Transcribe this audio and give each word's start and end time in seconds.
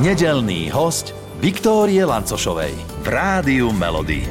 Nedelný 0.00 0.72
host 0.72 1.12
Viktórie 1.44 2.00
Lancošovej 2.08 2.72
v 3.04 3.06
Rádiu 3.12 3.68
Melody. 3.68 4.24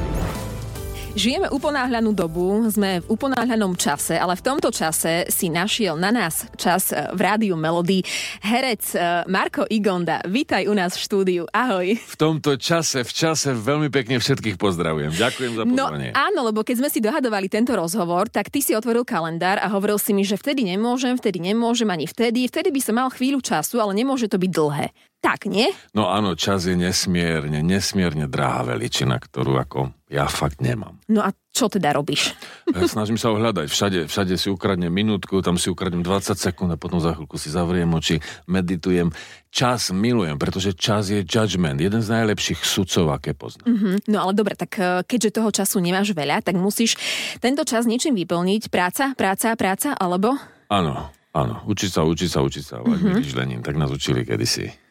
Žijeme 1.14 1.46
uponáhľanú 1.46 2.10
dobu, 2.10 2.66
sme 2.66 2.98
v 3.02 3.06
uponáhľanom 3.06 3.78
čase, 3.78 4.18
ale 4.18 4.34
v 4.34 4.42
tomto 4.42 4.74
čase 4.74 5.30
si 5.30 5.46
našiel 5.46 5.94
na 5.94 6.10
nás 6.10 6.50
čas 6.58 6.90
e, 6.90 6.98
v 7.14 7.20
rádiu 7.22 7.54
Melody 7.54 8.02
herec 8.42 8.82
e, 8.94 9.26
Marko 9.30 9.62
Igonda. 9.66 10.26
Vítaj 10.26 10.66
u 10.66 10.74
nás 10.74 10.98
v 10.98 11.02
štúdiu. 11.06 11.42
Ahoj. 11.54 11.98
V 11.98 12.16
tomto 12.18 12.58
čase, 12.58 13.06
v 13.06 13.12
čase 13.14 13.54
veľmi 13.54 13.94
pekne 13.94 14.18
všetkých 14.18 14.58
pozdravujem. 14.58 15.14
Ďakujem 15.14 15.52
za 15.54 15.62
No 15.70 15.86
pozvanie. 15.86 16.10
áno, 16.14 16.50
lebo 16.50 16.66
keď 16.66 16.82
sme 16.82 16.90
si 16.90 16.98
dohadovali 16.98 17.46
tento 17.46 17.74
rozhovor, 17.78 18.26
tak 18.26 18.50
ty 18.50 18.58
si 18.58 18.74
otvoril 18.74 19.06
kalendár 19.06 19.62
a 19.62 19.70
hovoril 19.70 20.02
si 20.02 20.10
mi, 20.10 20.26
že 20.26 20.34
vtedy 20.34 20.66
nemôžem, 20.66 21.14
vtedy 21.14 21.38
nemôžem 21.38 21.86
ani 21.90 22.10
vtedy. 22.10 22.50
Vtedy 22.50 22.74
by 22.74 22.80
som 22.82 22.94
mal 22.98 23.10
chvíľu 23.10 23.38
času, 23.38 23.78
ale 23.78 23.94
nemôže 23.94 24.26
to 24.26 24.34
byť 24.34 24.50
dlhé. 24.50 24.90
Tak, 25.20 25.44
nie? 25.52 25.68
No 25.92 26.08
áno, 26.08 26.32
čas 26.32 26.64
je 26.64 26.72
nesmierne, 26.72 27.60
nesmierne 27.60 28.24
drahá 28.24 28.64
veličina, 28.64 29.20
ktorú 29.20 29.60
ako 29.60 29.92
ja 30.08 30.24
fakt 30.26 30.64
nemám. 30.64 30.96
No 31.12 31.20
a 31.20 31.36
čo 31.52 31.68
teda 31.68 31.92
robíš? 31.92 32.32
Snažím 32.92 33.20
sa 33.20 33.28
ho 33.28 33.36
hľadať. 33.36 33.68
Všade, 33.68 33.98
všade 34.08 34.34
si 34.40 34.48
ukradnem 34.48 34.88
minútku, 34.88 35.44
tam 35.44 35.60
si 35.60 35.68
ukradnem 35.68 36.00
20 36.00 36.40
sekúnd 36.40 36.72
a 36.72 36.80
potom 36.80 37.04
za 37.04 37.12
chvíľku 37.12 37.36
si 37.36 37.52
zavriem 37.52 37.86
oči, 37.92 38.16
meditujem. 38.48 39.12
Čas 39.52 39.92
milujem, 39.92 40.40
pretože 40.40 40.72
čas 40.72 41.12
je 41.12 41.20
judgment. 41.20 41.76
Jeden 41.76 42.00
z 42.00 42.10
najlepších 42.10 42.64
sudcov, 42.64 43.12
aké 43.12 43.36
poznám. 43.36 43.70
Mhm. 43.70 43.90
No 44.08 44.24
ale 44.24 44.32
dobre, 44.32 44.56
tak 44.56 44.72
e, 44.80 45.04
keďže 45.04 45.36
toho 45.36 45.52
času 45.52 45.84
nemáš 45.84 46.16
veľa, 46.16 46.40
tak 46.40 46.56
musíš 46.56 46.96
tento 47.44 47.62
čas 47.68 47.84
niečím 47.84 48.16
vyplniť. 48.16 48.72
Práca, 48.72 49.12
práca, 49.12 49.52
práca, 49.52 49.92
alebo... 50.00 50.32
Áno, 50.72 51.12
áno. 51.36 51.54
Učiť 51.68 51.90
sa, 51.92 52.08
učiť 52.08 52.30
sa, 52.32 52.40
učiť 52.40 52.64
sa. 52.64 52.76
Mhm. 52.80 53.20
Mm-hmm. 53.20 53.36
Lenin, 53.36 53.60
tak 53.60 53.76
nás 53.76 53.92
učili 53.92 54.24
kedysi. 54.24 54.89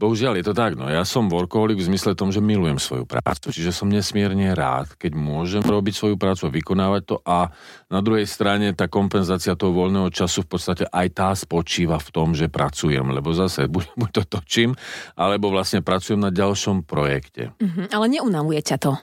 Bohužiaľ 0.00 0.40
je 0.40 0.44
to 0.48 0.54
tak, 0.56 0.80
no 0.80 0.88
ja 0.88 1.04
som 1.04 1.28
workoholik 1.28 1.76
v 1.76 1.92
zmysle 1.92 2.16
tom, 2.16 2.32
že 2.32 2.40
milujem 2.40 2.80
svoju 2.80 3.04
prácu, 3.04 3.52
čiže 3.52 3.68
som 3.68 3.84
nesmierne 3.84 4.56
rád, 4.56 4.96
keď 4.96 5.12
môžem 5.12 5.60
robiť 5.60 5.92
svoju 5.92 6.16
prácu 6.16 6.48
a 6.48 6.54
vykonávať 6.56 7.02
to 7.04 7.16
a 7.20 7.52
na 7.92 8.00
druhej 8.00 8.24
strane 8.24 8.72
tá 8.72 8.88
kompenzácia 8.88 9.52
toho 9.60 9.76
voľného 9.76 10.08
času 10.08 10.48
v 10.48 10.56
podstate 10.56 10.84
aj 10.88 11.06
tá 11.12 11.28
spočíva 11.36 12.00
v 12.00 12.08
tom, 12.16 12.32
že 12.32 12.48
pracujem, 12.48 13.12
lebo 13.12 13.36
zase 13.36 13.68
buď, 13.68 13.92
buď 14.00 14.10
to 14.16 14.22
točím, 14.40 14.72
alebo 15.20 15.52
vlastne 15.52 15.84
pracujem 15.84 16.16
na 16.16 16.32
ďalšom 16.32 16.88
projekte. 16.88 17.52
Mhm, 17.60 17.92
ale 17.92 18.06
neunavuje 18.08 18.64
ťa 18.64 18.80
to. 18.80 18.96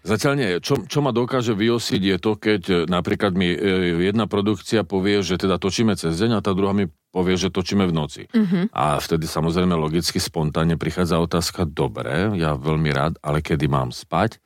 Zatiaľ 0.00 0.34
nie. 0.36 0.50
Čo, 0.64 0.84
čo 0.88 0.98
ma 1.04 1.12
dokáže 1.12 1.52
vyosiť 1.52 2.02
je 2.02 2.16
to, 2.16 2.32
keď 2.36 2.62
e, 2.68 2.76
napríklad 2.88 3.36
mi 3.36 3.52
e, 3.52 3.58
jedna 4.08 4.24
produkcia 4.24 4.84
povie, 4.84 5.20
že 5.20 5.36
teda 5.36 5.60
točíme 5.60 5.92
cez 5.96 6.16
deň 6.16 6.40
a 6.40 6.44
tá 6.44 6.56
druhá 6.56 6.72
mi 6.72 6.88
povie, 7.10 7.34
že 7.36 7.52
točíme 7.52 7.84
v 7.84 7.92
noci. 7.92 8.22
Mhm. 8.30 8.72
A 8.72 8.96
vtedy 9.02 9.26
samozrejme 9.26 9.74
logicky, 9.76 10.16
spontánne 10.22 10.78
prichádza 10.80 11.20
otázka, 11.20 11.66
dobre, 11.66 12.32
ja 12.38 12.56
veľmi 12.56 12.90
rád, 12.94 13.18
ale 13.20 13.42
kedy 13.44 13.66
mám 13.66 13.90
spať? 13.90 14.40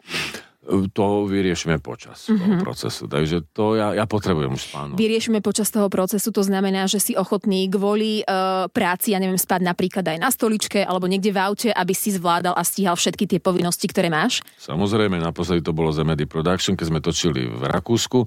E, 0.65 0.89
To 0.91 1.25
vyriešime 1.25 1.77
počas 1.79 2.29
Mhm. 2.29 2.39
toho 2.39 2.55
procesu. 2.63 3.05
Takže 3.05 3.45
to 3.53 3.77
ja, 3.77 3.93
ja 3.93 4.05
potrebujem 4.05 4.53
už 4.53 4.63
spánok. 4.73 4.97
Vyriešime 4.97 5.45
počas 5.45 5.69
toho 5.69 5.93
procesu, 5.93 6.33
to 6.33 6.41
znamená, 6.41 6.89
že 6.89 6.99
si 6.99 7.13
ochotný 7.15 7.69
kvôli 7.69 8.25
uh, 8.25 8.67
práci, 8.69 9.13
ja 9.13 9.21
neviem, 9.21 9.37
spať 9.37 9.61
napríklad 9.61 10.05
aj 10.07 10.19
na 10.19 10.31
stoličke 10.33 10.81
alebo 10.81 11.05
niekde 11.05 11.31
v 11.31 11.39
aute, 11.39 11.69
aby 11.69 11.93
si 11.93 12.11
zvládal 12.11 12.57
a 12.57 12.63
stíhal 12.65 12.97
všetky 12.97 13.29
tie 13.29 13.41
povinnosti, 13.41 13.85
ktoré 13.85 14.09
máš. 14.09 14.41
Samozrejme, 14.57 15.21
naposledy 15.21 15.61
to 15.61 15.77
bolo 15.77 15.93
Zemedy 15.93 16.25
Production, 16.25 16.75
keď 16.75 16.87
sme 16.89 17.01
točili 17.01 17.45
v 17.45 17.63
Rakúsku, 17.69 18.25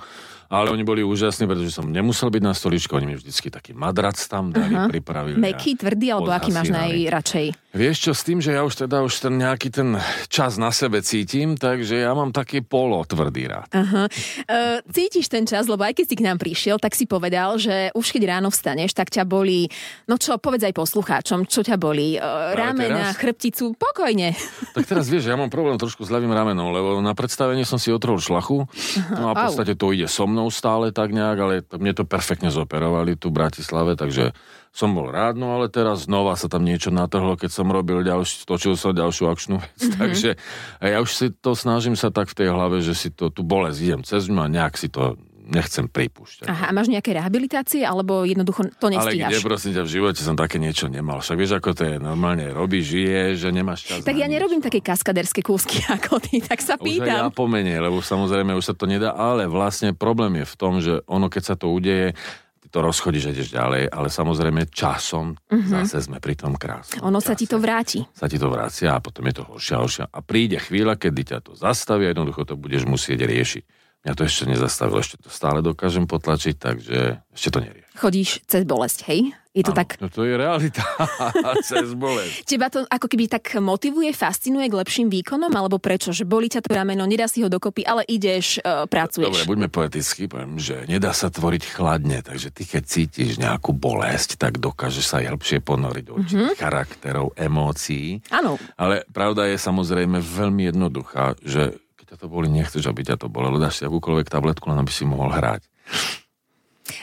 ale 0.48 0.72
oni 0.72 0.84
boli 0.88 1.04
úžasní, 1.04 1.44
pretože 1.48 1.76
som 1.76 1.88
nemusel 1.88 2.32
byť 2.32 2.44
na 2.44 2.54
stoličku, 2.56 2.96
oni 2.96 3.08
mi 3.14 3.16
vždycky 3.20 3.52
taký 3.52 3.76
madrac 3.76 4.16
tam 4.28 4.56
dali, 4.56 4.76
Aha. 4.76 4.88
pripravili. 4.88 5.36
Meký, 5.40 5.76
tvrdý, 5.76 6.16
alebo 6.16 6.32
aký 6.32 6.56
máš 6.56 6.72
najradšej? 6.72 7.68
Vieš 7.78 8.10
čo, 8.10 8.12
s 8.16 8.26
tým, 8.26 8.42
že 8.42 8.58
ja 8.58 8.66
už 8.66 8.74
teda 8.74 9.06
už 9.06 9.22
ten 9.22 9.38
nejaký 9.38 9.70
ten 9.70 10.02
čas 10.34 10.58
na 10.58 10.74
sebe 10.74 11.04
cítim, 11.06 11.54
takže 11.54 12.02
ja 12.02 12.10
mám 12.18 12.34
taký 12.34 12.66
polo 12.66 13.06
tvrdý 13.06 13.46
rád. 13.46 13.70
Aha. 13.70 14.10
Uh, 14.50 14.82
cítiš 14.90 15.30
ten 15.30 15.46
čas, 15.46 15.70
lebo 15.70 15.86
aj 15.86 15.94
keď 15.94 16.06
si 16.10 16.16
k 16.18 16.26
nám 16.26 16.42
prišiel, 16.42 16.82
tak 16.82 16.98
si 16.98 17.06
povedal, 17.06 17.60
že 17.62 17.94
už 17.94 18.08
keď 18.10 18.40
ráno 18.40 18.50
vstaneš, 18.50 18.98
tak 18.98 19.14
ťa 19.14 19.30
bolí, 19.30 19.70
no 20.10 20.18
čo, 20.18 20.42
povedz 20.42 20.66
aj 20.66 20.74
poslucháčom, 20.74 21.46
čo 21.46 21.62
ťa 21.62 21.78
bolí, 21.78 22.18
uh, 22.18 22.58
ramena, 22.58 23.14
teraz? 23.14 23.20
chrbticu, 23.22 23.78
pokojne. 23.78 24.34
Tak 24.74 24.86
teraz 24.86 25.06
vieš, 25.10 25.30
ja 25.30 25.38
mám 25.38 25.54
problém 25.54 25.78
trošku 25.78 26.02
s 26.02 26.10
ľavým 26.10 26.34
ramenom, 26.34 26.70
lebo 26.74 26.90
na 27.02 27.14
predstavení 27.14 27.62
som 27.66 27.78
si 27.78 27.94
otrol 27.94 28.18
šlachu, 28.18 28.66
no 29.14 29.26
a 29.30 29.34
v 29.34 29.42
podstate 29.50 29.74
to 29.78 29.90
ide 29.94 30.06
so 30.06 30.26
mnou 30.30 30.37
stále 30.48 30.94
tak 30.94 31.10
nejak, 31.10 31.38
ale 31.42 31.54
to- 31.66 31.82
mne 31.82 31.98
to 31.98 32.06
perfektne 32.06 32.54
zoperovali 32.54 33.18
tu 33.18 33.34
v 33.34 33.42
Bratislave, 33.42 33.98
takže 33.98 34.38
som 34.70 34.94
bol 34.94 35.10
rád, 35.10 35.34
no 35.34 35.58
ale 35.58 35.74
teraz 35.74 36.06
znova 36.06 36.38
sa 36.38 36.46
tam 36.46 36.62
niečo 36.62 36.94
natrhlo, 36.94 37.34
keď 37.34 37.50
som 37.50 37.66
robil 37.68 38.06
ďalší, 38.06 38.46
točil 38.46 38.78
som 38.78 38.94
ďalšiu 38.94 39.26
akčnú 39.26 39.58
vec, 39.58 39.74
Mhm. 39.74 39.82
mm-hmm. 39.82 39.98
takže 39.98 40.30
ja 40.78 40.98
už 41.02 41.10
si 41.10 41.26
to 41.34 41.58
snažím 41.58 41.98
sa 41.98 42.14
tak 42.14 42.30
v 42.30 42.38
tej 42.38 42.50
hlave, 42.54 42.86
že 42.86 42.94
si 42.94 43.10
to, 43.10 43.34
tú 43.34 43.42
bolesť 43.42 43.80
idem 43.82 44.02
cez 44.06 44.30
ňu 44.30 44.38
a 44.38 44.48
nejak 44.48 44.78
si 44.78 44.86
to 44.88 45.18
nechcem 45.48 45.88
pripúšťať. 45.88 46.46
Aha, 46.46 46.70
a 46.70 46.76
máš 46.76 46.88
nejaké 46.88 47.12
rehabilitácie, 47.12 47.82
alebo 47.82 48.22
jednoducho 48.22 48.68
to 48.76 48.88
Ale 48.88 49.12
kde, 49.12 49.24
nestíhaš? 49.32 49.42
prosím 49.42 49.72
ťa, 49.74 49.82
v 49.84 49.92
živote 49.92 50.22
som 50.22 50.36
také 50.36 50.60
niečo 50.60 50.86
nemal. 50.86 51.20
Však 51.20 51.36
vieš, 51.36 51.56
ako 51.56 51.70
to 51.72 51.84
je, 51.84 51.96
normálne 51.98 52.52
robíš, 52.52 52.92
žiješ, 52.92 53.34
že 53.40 53.50
nemáš 53.50 53.80
čas 53.84 54.04
Tak 54.04 54.14
ja 54.14 54.28
nič. 54.28 54.36
nerobím 54.36 54.60
také 54.60 54.80
kaskaderské 54.80 55.40
kúsky 55.42 55.80
ako 55.98 56.20
ty, 56.20 56.40
tak 56.40 56.60
sa 56.60 56.76
Už 56.76 56.84
aj 56.84 57.00
ja 57.00 57.26
pýtam. 57.26 57.32
pomenej, 57.32 57.80
lebo 57.80 58.00
samozrejme 58.00 58.52
už 58.54 58.66
sa 58.66 58.76
to 58.76 58.86
nedá, 58.86 59.12
ale 59.12 59.48
vlastne 59.48 59.92
problém 59.92 60.42
je 60.42 60.46
v 60.46 60.56
tom, 60.56 60.74
že 60.78 61.00
ono, 61.08 61.28
keď 61.28 61.44
sa 61.44 61.56
to 61.56 61.72
udeje, 61.72 62.12
ty 62.60 62.68
to 62.68 62.84
rozchodíš 62.84 63.24
a 63.26 63.32
ideš 63.32 63.50
ďalej, 63.50 63.88
ale 63.88 64.08
samozrejme 64.10 64.68
časom 64.68 65.40
zase 65.48 66.04
sme 66.04 66.20
pri 66.20 66.36
tom 66.36 66.54
krásnom. 66.54 67.00
Ono 67.06 67.24
sa 67.24 67.32
ti 67.32 67.48
čase. 67.48 67.54
to 67.56 67.58
vráti. 67.58 68.00
sa 68.12 68.28
ti 68.28 68.36
to 68.36 68.52
vracia 68.52 68.92
a 68.92 69.00
potom 69.00 69.24
je 69.24 69.40
to 69.40 69.44
horšia 69.48 69.78
horšia. 69.80 70.06
A 70.12 70.20
príde 70.20 70.60
chvíľa, 70.60 71.00
kedy 71.00 71.22
ťa 71.24 71.40
to 71.42 71.56
zastaví 71.56 72.04
a 72.04 72.12
jednoducho 72.12 72.44
to 72.44 72.60
budeš 72.60 72.84
musieť 72.84 73.24
riešiť. 73.24 73.64
Mňa 74.08 74.16
to 74.16 74.24
ešte 74.24 74.48
nezastavilo, 74.48 75.04
ešte 75.04 75.20
to 75.20 75.28
stále 75.28 75.60
dokážem 75.60 76.08
potlačiť, 76.08 76.56
takže 76.56 77.20
ešte 77.28 77.50
to 77.52 77.60
neriešim. 77.60 77.92
Chodíš 77.92 78.30
cez 78.48 78.64
bolesť, 78.64 79.04
hej? 79.12 79.36
Je 79.52 79.66
to 79.66 79.74
Áno, 79.74 79.80
tak... 79.82 79.98
No 79.98 80.08
to 80.08 80.22
je 80.22 80.38
realita. 80.38 80.86
Cez 81.66 81.98
bolesť. 81.98 82.46
Teba 82.46 82.70
to 82.70 82.86
ako 82.86 83.10
keby 83.10 83.26
tak 83.26 83.58
motivuje, 83.58 84.14
fascinuje 84.14 84.70
k 84.70 84.78
lepším 84.78 85.10
výkonom, 85.10 85.50
alebo 85.50 85.82
prečo? 85.82 86.14
Že 86.14 86.30
boli 86.30 86.46
ťa 86.46 86.62
to 86.62 86.78
rameno, 86.78 87.10
nedá 87.10 87.26
si 87.26 87.42
ho 87.42 87.50
dokopy, 87.50 87.82
ale 87.82 88.06
ideš, 88.06 88.62
uh, 88.62 88.86
pracuješ. 88.86 89.26
Dobre, 89.26 89.50
buďme 89.50 89.68
poetickí, 89.74 90.30
poviem, 90.30 90.62
že 90.62 90.86
nedá 90.86 91.10
sa 91.10 91.34
tvoriť 91.34 91.74
chladne, 91.74 92.22
takže 92.22 92.54
ty 92.54 92.70
keď 92.70 92.84
cítiš 92.86 93.42
nejakú 93.42 93.74
bolesť, 93.74 94.38
tak 94.38 94.62
dokážeš 94.62 95.04
sa 95.04 95.26
aj 95.26 95.34
hĺbšie 95.34 95.58
ponoriť 95.60 96.04
do 96.06 96.16
Mhm. 96.22 96.46
charakterov, 96.56 97.34
emócií. 97.34 98.22
Áno, 98.30 98.62
Ale 98.78 99.10
pravda 99.10 99.50
je 99.50 99.58
samozrejme 99.58 100.22
veľmi 100.22 100.70
jednoduchá, 100.70 101.34
že 101.42 101.82
ťa 102.08 102.16
to 102.16 102.28
boli, 102.32 102.48
nechceš, 102.48 102.88
aby 102.88 103.04
ťa 103.04 103.20
to 103.20 103.28
bolelo, 103.28 103.60
dáš 103.60 103.80
si 103.80 103.84
akúkoľvek 103.84 104.32
tabletku, 104.32 104.72
len 104.72 104.80
aby 104.80 104.92
si 104.92 105.04
mohol 105.04 105.36
hrať. 105.36 105.62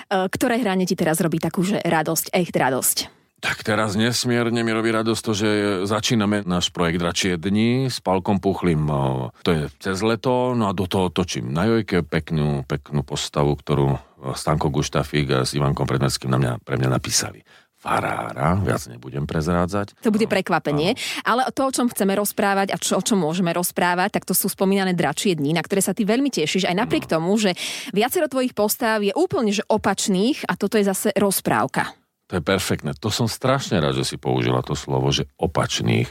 uh, 0.09 0.27
ktoré 0.33 0.57
hranie 0.57 0.89
ti 0.89 0.97
teraz 0.97 1.21
robí 1.21 1.37
takú, 1.37 1.61
že 1.61 1.85
radosť, 1.85 2.33
echt 2.33 2.55
radosť? 2.57 2.99
Tak 3.45 3.61
teraz 3.61 3.93
nesmierne 3.93 4.65
mi 4.65 4.73
robí 4.73 4.89
radosť 4.89 5.21
to, 5.21 5.33
že 5.37 5.49
začíname 5.85 6.49
náš 6.49 6.73
projekt 6.73 7.05
Dračie 7.05 7.37
dni 7.37 7.93
s 7.93 8.01
Palkom 8.01 8.41
Puchlým. 8.41 8.89
o, 8.89 9.29
To 9.45 9.51
je 9.53 9.69
cez 9.85 10.01
leto, 10.01 10.57
no 10.57 10.65
a 10.65 10.73
do 10.73 10.89
toho 10.89 11.13
točím 11.13 11.53
na 11.53 11.69
Jojke 11.69 12.01
peknú, 12.01 12.65
peknú 12.65 13.05
postavu, 13.05 13.53
ktorú 13.53 14.01
Stanko 14.33 14.73
Guštafík 14.73 15.29
a 15.37 15.39
s 15.45 15.53
Ivankom 15.53 15.85
Predmeckým 15.85 16.33
na 16.33 16.41
mňa, 16.41 16.53
pre 16.65 16.81
mňa 16.81 16.89
napísali. 16.89 17.45
Farára, 17.85 18.57
viac 18.65 18.81
nebudem 18.89 19.29
prezrádzať. 19.29 20.01
To 20.01 20.09
bude 20.09 20.25
prekvapenie. 20.25 20.97
Ale 21.21 21.45
to, 21.53 21.69
o 21.69 21.75
čom 21.75 21.93
chceme 21.93 22.17
rozprávať 22.17 22.73
a 22.73 22.81
čo, 22.81 22.97
o 22.97 23.05
čom 23.05 23.21
môžeme 23.21 23.53
rozprávať, 23.53 24.17
tak 24.17 24.25
to 24.25 24.33
sú 24.33 24.49
spomínané 24.49 24.97
dračie 24.97 25.37
dni, 25.37 25.53
na 25.53 25.61
ktoré 25.61 25.85
sa 25.85 25.93
ty 25.93 26.09
veľmi 26.09 26.33
tešíš, 26.33 26.65
aj 26.65 26.81
napriek 26.81 27.05
tomu, 27.05 27.37
že 27.37 27.53
viacero 27.93 28.25
tvojich 28.25 28.57
postáv 28.57 29.05
je 29.05 29.13
úplne 29.13 29.53
že 29.53 29.69
opačných 29.69 30.49
a 30.49 30.57
toto 30.57 30.81
je 30.81 30.89
zase 30.89 31.13
rozprávka. 31.13 31.93
To 32.33 32.41
je 32.41 32.43
perfektné. 32.43 32.97
To 33.05 33.13
som 33.13 33.29
strašne 33.29 33.77
rád, 33.85 34.01
že 34.01 34.09
si 34.09 34.17
použila 34.17 34.65
to 34.65 34.73
slovo, 34.73 35.13
že 35.13 35.29
opačných. 35.37 36.09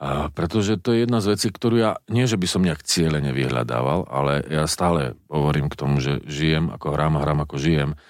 A 0.00 0.32
pretože 0.32 0.80
to 0.80 0.96
je 0.96 1.04
jedna 1.04 1.20
z 1.20 1.36
vecí, 1.36 1.52
ktorú 1.52 1.76
ja, 1.76 2.00
nie 2.08 2.24
že 2.24 2.40
by 2.40 2.46
som 2.48 2.64
nejak 2.64 2.80
cieľene 2.82 3.36
vyhľadával, 3.36 4.08
ale 4.08 4.48
ja 4.48 4.64
stále 4.64 5.12
hovorím 5.28 5.68
k 5.68 5.76
tomu, 5.76 6.00
že 6.00 6.24
žijem 6.24 6.72
ako 6.72 6.96
hrám 6.96 7.20
a 7.20 7.22
hrám 7.22 7.44
ako 7.44 7.60
žijem, 7.60 8.00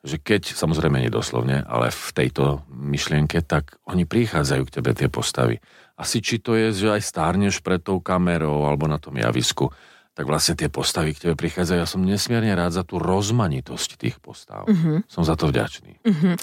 že 0.00 0.16
keď, 0.16 0.56
samozrejme 0.56 0.96
nedoslovne, 0.96 1.60
ale 1.68 1.92
v 1.92 2.08
tejto 2.16 2.64
myšlienke, 2.72 3.44
tak 3.44 3.76
oni 3.84 4.08
prichádzajú 4.08 4.62
k 4.64 4.74
tebe 4.80 4.90
tie 4.96 5.08
postavy. 5.12 5.60
Asi 6.00 6.24
či 6.24 6.40
to 6.40 6.56
je, 6.56 6.72
že 6.72 6.88
aj 6.96 7.02
stárneš 7.04 7.60
pred 7.60 7.84
tou 7.84 8.00
kamerou 8.00 8.64
alebo 8.64 8.88
na 8.88 8.96
tom 8.96 9.20
javisku, 9.20 9.68
tak 10.10 10.26
vlastne 10.26 10.58
tie 10.58 10.66
postavy 10.66 11.14
k 11.14 11.28
tebe 11.28 11.34
prichádzajú. 11.38 11.78
Ja 11.80 11.88
som 11.88 12.02
nesmierne 12.02 12.50
rád 12.52 12.74
za 12.76 12.82
tú 12.82 12.98
rozmanitosť 12.98 13.96
tých 13.96 14.16
postav. 14.18 14.66
Mm-hmm. 14.66 15.06
Som 15.06 15.22
za 15.22 15.38
to 15.38 15.48
vďačný. 15.48 16.02
Uh, 16.02 16.36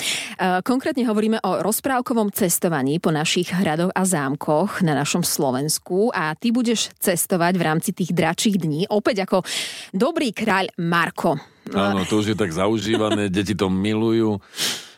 Konkrétne 0.64 1.04
hovoríme 1.06 1.44
o 1.44 1.62
rozprávkovom 1.62 2.32
cestovaní 2.32 2.98
po 2.98 3.12
našich 3.12 3.52
hradoch 3.52 3.92
a 3.92 4.02
zámkoch 4.08 4.82
na 4.82 4.96
našom 4.96 5.22
Slovensku 5.22 6.10
a 6.16 6.34
ty 6.34 6.50
budeš 6.50 6.96
cestovať 6.98 7.54
v 7.60 7.66
rámci 7.66 7.90
tých 7.92 8.16
dračích 8.16 8.56
dní, 8.56 8.88
opäť 8.88 9.28
ako 9.28 9.44
dobrý 9.92 10.32
kráľ 10.32 10.72
Marko. 10.80 11.57
Áno, 11.74 12.08
to 12.08 12.24
už 12.24 12.34
je 12.34 12.38
tak 12.38 12.52
zaužívané, 12.54 13.28
deti 13.34 13.58
to 13.58 13.68
milujú. 13.68 14.40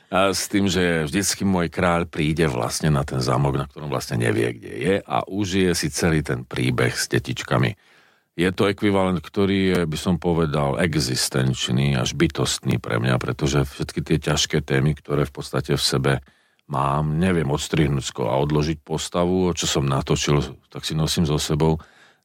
A 0.10 0.33
s 0.33 0.50
tým, 0.50 0.66
že 0.66 1.06
vždycky 1.06 1.45
môj 1.45 1.69
kráľ 1.69 2.10
príde 2.10 2.50
vlastne 2.50 2.89
na 2.89 3.06
ten 3.06 3.21
zámok, 3.21 3.62
na 3.62 3.66
ktorom 3.69 3.94
vlastne 3.94 4.18
nevie, 4.18 4.57
kde 4.57 4.74
je 4.74 4.95
a 5.06 5.21
užije 5.30 5.77
si 5.77 5.94
celý 5.94 6.25
ten 6.25 6.42
príbeh 6.50 6.98
s 6.98 7.06
detičkami. 7.06 7.77
Je 8.33 8.50
to 8.50 8.66
ekvivalent, 8.66 9.21
ktorý 9.21 9.60
je, 9.75 9.80
by 9.86 9.98
som 10.00 10.16
povedal, 10.18 10.81
existenčný 10.81 11.94
až 11.94 12.18
bytostný 12.18 12.81
pre 12.81 12.98
mňa, 12.98 13.21
pretože 13.21 13.69
všetky 13.69 14.01
tie 14.01 14.18
ťažké 14.18 14.66
témy, 14.66 14.98
ktoré 14.98 15.30
v 15.30 15.33
podstate 15.36 15.77
v 15.77 15.83
sebe 15.83 16.13
mám, 16.66 17.19
neviem 17.19 17.51
odstrihnúť 17.51 18.16
a 18.25 18.39
odložiť 18.39 18.81
postavu, 18.81 19.51
čo 19.54 19.69
som 19.69 19.86
natočil, 19.86 20.42
tak 20.74 20.89
si 20.89 20.98
nosím 20.98 21.30
so 21.30 21.38
sebou. 21.38 21.77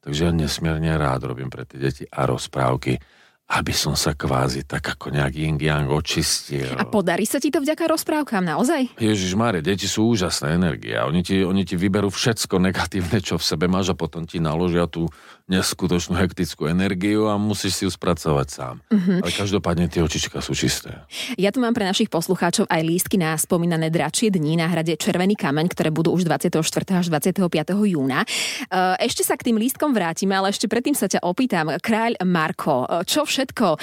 Takže 0.05 0.29
ja 0.29 0.33
nesmierne 0.33 0.95
rád 0.97 1.33
robím 1.33 1.53
pre 1.53 1.69
tie 1.69 1.81
deti 1.81 2.05
a 2.09 2.29
rozprávky 2.29 3.01
aby 3.45 3.77
som 3.77 3.93
sa 3.93 4.17
kvázi 4.17 4.65
tak 4.65 4.97
ako 4.97 5.13
nejak 5.13 5.37
yin 5.37 5.61
yang 5.61 5.93
očistil. 5.93 6.81
A 6.81 6.89
podarí 6.89 7.29
sa 7.29 7.37
ti 7.37 7.53
to 7.53 7.61
vďaka 7.61 7.85
rozprávkam, 7.93 8.41
naozaj? 8.41 8.97
Ježiš 8.97 9.37
Mare, 9.37 9.61
deti 9.61 9.85
sú 9.85 10.17
úžasné 10.17 10.57
energie. 10.57 10.97
Oni 10.97 11.21
ti, 11.21 11.45
oni 11.45 11.69
ti 11.69 11.77
vyberú 11.77 12.09
všetko 12.09 12.57
negatívne, 12.57 13.21
čo 13.21 13.37
v 13.37 13.45
sebe 13.45 13.69
máš 13.69 13.93
a 13.93 13.99
potom 14.01 14.25
ti 14.25 14.41
naložia 14.41 14.89
tú 14.89 15.13
neskutočnú 15.45 16.17
hektickú 16.17 16.65
energiu 16.65 17.29
a 17.29 17.37
musíš 17.37 17.73
si 17.77 17.83
ju 17.85 17.93
spracovať 17.93 18.47
sám. 18.49 18.75
Uh-huh. 18.89 19.21
Ale 19.21 19.29
každopádne 19.29 19.93
tie 19.93 20.01
očička 20.01 20.41
sú 20.41 20.57
čisté. 20.57 21.05
Ja 21.37 21.53
tu 21.53 21.61
mám 21.61 21.77
pre 21.77 21.85
našich 21.85 22.09
poslucháčov 22.09 22.65
aj 22.65 22.81
lístky 22.81 23.21
na 23.21 23.37
spomínané 23.37 23.93
dračie 23.93 24.33
dni 24.33 24.57
na 24.57 24.73
hrade 24.73 24.97
Červený 24.97 25.37
kameň, 25.37 25.69
ktoré 25.69 25.93
budú 25.93 26.17
už 26.17 26.25
24. 26.25 26.65
až 26.97 27.07
25. 27.13 27.45
júna. 27.85 28.25
Ešte 28.97 29.21
sa 29.21 29.37
k 29.37 29.53
tým 29.53 29.61
lístkom 29.61 29.93
vrátime, 29.93 30.33
ale 30.33 30.49
ešte 30.49 30.65
predtým 30.65 30.97
sa 30.97 31.13
ťa 31.13 31.21
opýtam. 31.21 31.77
Kráľ 31.77 32.25
Marko, 32.25 32.89
čo 33.05 33.29
všetko 33.29 33.77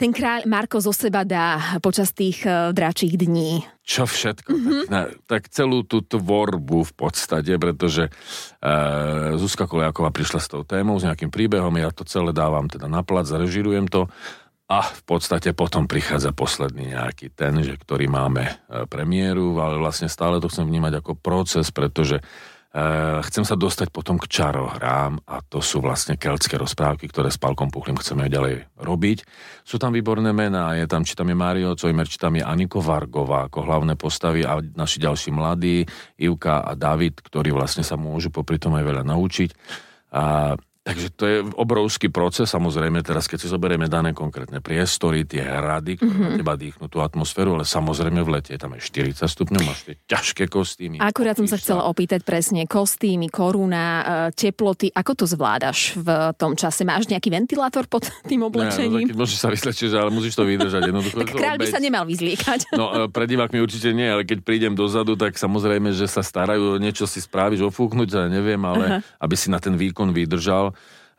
ten 0.00 0.10
kráľ 0.10 0.48
Marko 0.48 0.80
zo 0.80 0.90
seba 0.90 1.22
dá 1.22 1.78
počas 1.78 2.10
tých 2.10 2.42
e, 2.42 2.74
dračích 2.74 3.14
dní? 3.14 3.62
Čo 3.82 4.06
všetko. 4.06 4.50
Mm-hmm. 4.50 4.82
Tak, 4.86 4.88
na, 4.88 5.00
tak 5.26 5.42
celú 5.50 5.82
tú 5.82 6.06
tvorbu 6.06 6.86
v 6.86 6.92
podstate, 6.94 7.58
pretože 7.58 8.08
uh, 8.08 9.34
Zuzka 9.36 9.66
Kolejáková 9.66 10.14
prišla 10.14 10.38
s 10.38 10.48
tou 10.48 10.62
témou, 10.62 11.02
s 11.02 11.06
nejakým 11.06 11.34
príbehom, 11.34 11.74
ja 11.74 11.90
to 11.90 12.06
celé 12.06 12.30
dávam 12.30 12.70
teda 12.70 12.86
na 12.86 13.02
plac, 13.02 13.26
zarežirujem 13.26 13.90
to 13.90 14.06
a 14.70 14.86
v 14.86 15.02
podstate 15.04 15.50
potom 15.52 15.90
prichádza 15.90 16.30
posledný 16.30 16.94
nejaký 16.94 17.34
ten, 17.34 17.58
že 17.60 17.74
ktorý 17.74 18.06
máme 18.06 18.46
uh, 18.46 18.86
premiéru, 18.86 19.58
ale 19.58 19.82
vlastne 19.82 20.06
stále 20.06 20.38
to 20.38 20.46
chcem 20.46 20.64
vnímať 20.64 21.02
ako 21.02 21.18
proces, 21.18 21.74
pretože 21.74 22.22
chcem 23.28 23.44
sa 23.44 23.52
dostať 23.52 23.92
potom 23.92 24.16
k 24.16 24.32
čarohrám 24.32 25.20
a 25.28 25.44
to 25.44 25.60
sú 25.60 25.84
vlastne 25.84 26.16
keltské 26.16 26.56
rozprávky, 26.56 27.04
ktoré 27.04 27.28
s 27.28 27.36
Palkom 27.36 27.68
Puchlým 27.68 28.00
chceme 28.00 28.32
ďalej 28.32 28.64
robiť. 28.80 29.18
Sú 29.60 29.76
tam 29.76 29.92
výborné 29.92 30.32
mená, 30.32 30.72
je 30.80 30.88
tam, 30.88 31.04
či 31.04 31.12
tam 31.12 31.28
je 31.28 31.36
Mario 31.36 31.76
Cojmer, 31.76 32.08
či 32.08 32.16
tam 32.16 32.32
je 32.32 32.40
Aniko 32.40 32.80
Vargová 32.80 33.52
ako 33.52 33.68
hlavné 33.68 33.92
postavy 34.00 34.48
a 34.48 34.56
naši 34.64 35.04
ďalší 35.04 35.36
mladí, 35.36 35.84
Ivka 36.16 36.64
a 36.64 36.72
David, 36.72 37.20
ktorí 37.20 37.52
vlastne 37.52 37.84
sa 37.84 38.00
môžu 38.00 38.32
popri 38.32 38.56
tom 38.56 38.72
aj 38.72 38.84
veľa 38.88 39.04
naučiť. 39.04 39.50
A 40.16 40.56
Takže 40.82 41.14
to 41.14 41.24
je 41.30 41.38
obrovský 41.54 42.10
proces, 42.10 42.50
samozrejme, 42.50 43.06
teraz 43.06 43.30
keď 43.30 43.46
si 43.46 43.46
zoberieme 43.46 43.86
dané 43.86 44.10
konkrétne 44.10 44.58
priestory, 44.58 45.22
tie 45.22 45.46
hrady, 45.46 45.94
ktoré 45.94 46.10
mm-hmm. 46.10 46.32
na 46.34 46.38
teba 46.42 46.54
dýchnú 46.58 46.90
tú 46.90 46.98
atmosféru, 46.98 47.54
ale 47.54 47.62
samozrejme 47.62 48.18
v 48.18 48.30
lete 48.34 48.58
je 48.58 48.58
tam 48.58 48.74
aj 48.74 48.90
40 48.90 49.22
stupňov, 49.22 49.62
máš 49.62 49.86
tie 49.86 49.94
ťažké 50.10 50.50
kostýmy. 50.50 50.98
Akurát 50.98 51.38
som 51.38 51.46
sa 51.46 51.54
chcela 51.54 51.86
opýtať 51.86 52.26
presne, 52.26 52.66
kostýmy, 52.66 53.30
koruna, 53.30 53.86
e, 53.86 54.34
teploty, 54.34 54.90
ako 54.90 55.22
to 55.22 55.24
zvládaš 55.30 55.94
v 56.02 56.34
tom 56.34 56.58
čase? 56.58 56.82
Máš 56.82 57.06
nejaký 57.06 57.30
ventilátor 57.30 57.86
pod 57.86 58.10
tým 58.30 58.42
oblečením? 58.42 59.06
Ne, 59.06 59.14
no, 59.14 59.22
môžeš 59.22 59.38
sa 59.38 59.54
vyslečiť, 59.54 59.94
ale 59.94 60.10
musíš 60.10 60.34
to 60.34 60.42
vydržať. 60.42 60.82
Jednoducho, 60.82 61.14
tak 61.14 61.30
kráľ 61.30 61.62
by 61.62 61.66
sa 61.70 61.78
nemal 61.78 62.02
vyzliekať. 62.10 62.60
No, 62.82 63.06
e, 63.06 63.12
pre 63.12 63.30
divákmi 63.30 63.62
určite 63.62 63.94
nie, 63.94 64.08
ale 64.08 64.26
keď 64.26 64.42
prídem 64.42 64.74
dozadu, 64.74 65.14
tak 65.14 65.38
samozrejme, 65.38 65.94
že 65.94 66.10
sa 66.10 66.24
starajú, 66.24 66.80
niečo 66.82 67.06
si 67.06 67.22
spraviť, 67.22 67.62
ofúknuť, 67.62 68.08
ja 68.10 68.26
neviem, 68.26 68.58
ale 68.64 68.84
uh-huh. 68.98 69.22
aby 69.22 69.34
si 69.38 69.52
na 69.52 69.60
ten 69.60 69.76
výkon 69.76 70.10
vydržal 70.10 70.71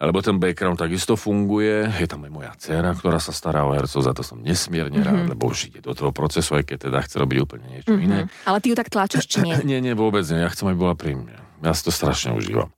lebo 0.08 0.20
ten 0.20 0.36
background 0.36 0.76
takisto 0.76 1.16
funguje. 1.16 1.88
Je 1.96 2.08
tam 2.10 2.28
aj 2.28 2.32
moja 2.32 2.52
dcera, 2.60 2.92
ktorá 2.92 3.24
sa 3.24 3.32
stará 3.32 3.64
o 3.64 3.72
hercov, 3.72 4.04
za 4.04 4.12
to 4.12 4.22
som 4.26 4.44
nesmierne 4.44 5.00
mm-hmm. 5.00 5.08
rád, 5.08 5.24
lebo 5.32 5.50
už 5.50 5.72
ide 5.72 5.80
do 5.80 5.96
toho 5.96 6.12
procesu, 6.12 6.60
aj 6.60 6.68
keď 6.68 6.78
teda 6.92 7.00
chce 7.08 7.16
robiť 7.24 7.38
úplne 7.40 7.66
niečo 7.72 7.96
mm-hmm. 7.96 8.06
iné. 8.06 8.20
Ale 8.44 8.58
ty 8.60 8.72
ju 8.72 8.76
tak 8.76 8.92
tlačíš, 8.92 9.26
či 9.26 9.38
nie? 9.42 9.56
nie, 9.70 9.80
nie, 9.80 9.96
vôbec 9.96 10.28
nie. 10.28 10.44
Ja 10.44 10.52
chcem, 10.52 10.68
aby 10.72 10.78
bola 10.78 10.96
pri 10.98 11.16
mne. 11.16 11.36
Ja 11.64 11.72
si 11.72 11.88
to 11.88 11.92
strašne 11.96 12.36
užívam. 12.36 12.74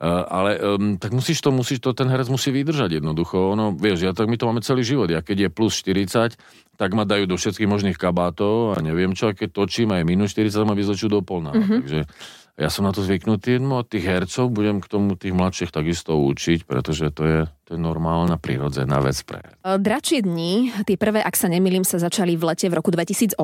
Uh, 0.00 0.24
ale 0.32 0.50
um, 0.64 0.96
tak 0.96 1.12
musíš 1.12 1.44
to, 1.44 1.52
musíš 1.52 1.84
to, 1.84 1.92
ten 1.92 2.08
herec 2.08 2.32
musí 2.32 2.48
vydržať 2.48 3.04
jednoducho. 3.04 3.52
Ono, 3.52 3.76
vieš, 3.76 4.00
ja 4.00 4.16
tak 4.16 4.32
my 4.32 4.40
to 4.40 4.48
máme 4.48 4.64
celý 4.64 4.80
život. 4.80 5.12
Ja 5.12 5.20
keď 5.20 5.46
je 5.46 5.48
plus 5.52 5.76
40, 5.76 6.40
tak 6.80 6.96
ma 6.96 7.04
dajú 7.04 7.28
do 7.28 7.36
všetkých 7.36 7.68
možných 7.68 8.00
kabátov 8.00 8.72
a 8.72 8.80
neviem 8.80 9.12
čo, 9.12 9.28
a 9.28 9.36
keď 9.36 9.52
točím 9.52 9.92
a 9.92 10.00
je 10.00 10.08
minus 10.08 10.32
40, 10.32 10.64
ma 10.64 10.72
vyzlečú 10.72 11.12
do 11.12 11.20
polná. 11.20 11.52
Mm-hmm. 11.52 11.78
Takže 11.84 12.00
ja 12.60 12.68
som 12.68 12.84
na 12.84 12.92
to 12.92 13.00
zvyknutý, 13.00 13.56
no 13.56 13.80
tých 13.80 14.04
hercov 14.04 14.52
budem 14.52 14.84
k 14.84 14.86
tomu 14.86 15.16
tých 15.16 15.32
mladších 15.32 15.72
takisto 15.72 16.20
učiť, 16.20 16.68
pretože 16.68 17.08
to 17.08 17.22
je, 17.24 17.40
to 17.64 17.70
je 17.74 17.80
normálna, 17.80 18.36
prirodzená 18.36 19.00
vec 19.00 19.16
pre. 19.24 19.40
Dračie 19.64 20.20
dni, 20.20 20.84
tie 20.84 21.00
prvé, 21.00 21.24
ak 21.24 21.32
sa 21.40 21.48
nemýlim, 21.48 21.88
sa 21.88 21.96
začali 21.96 22.36
v 22.36 22.52
lete 22.52 22.68
v 22.68 22.76
roku 22.76 22.92
2018. 22.92 23.40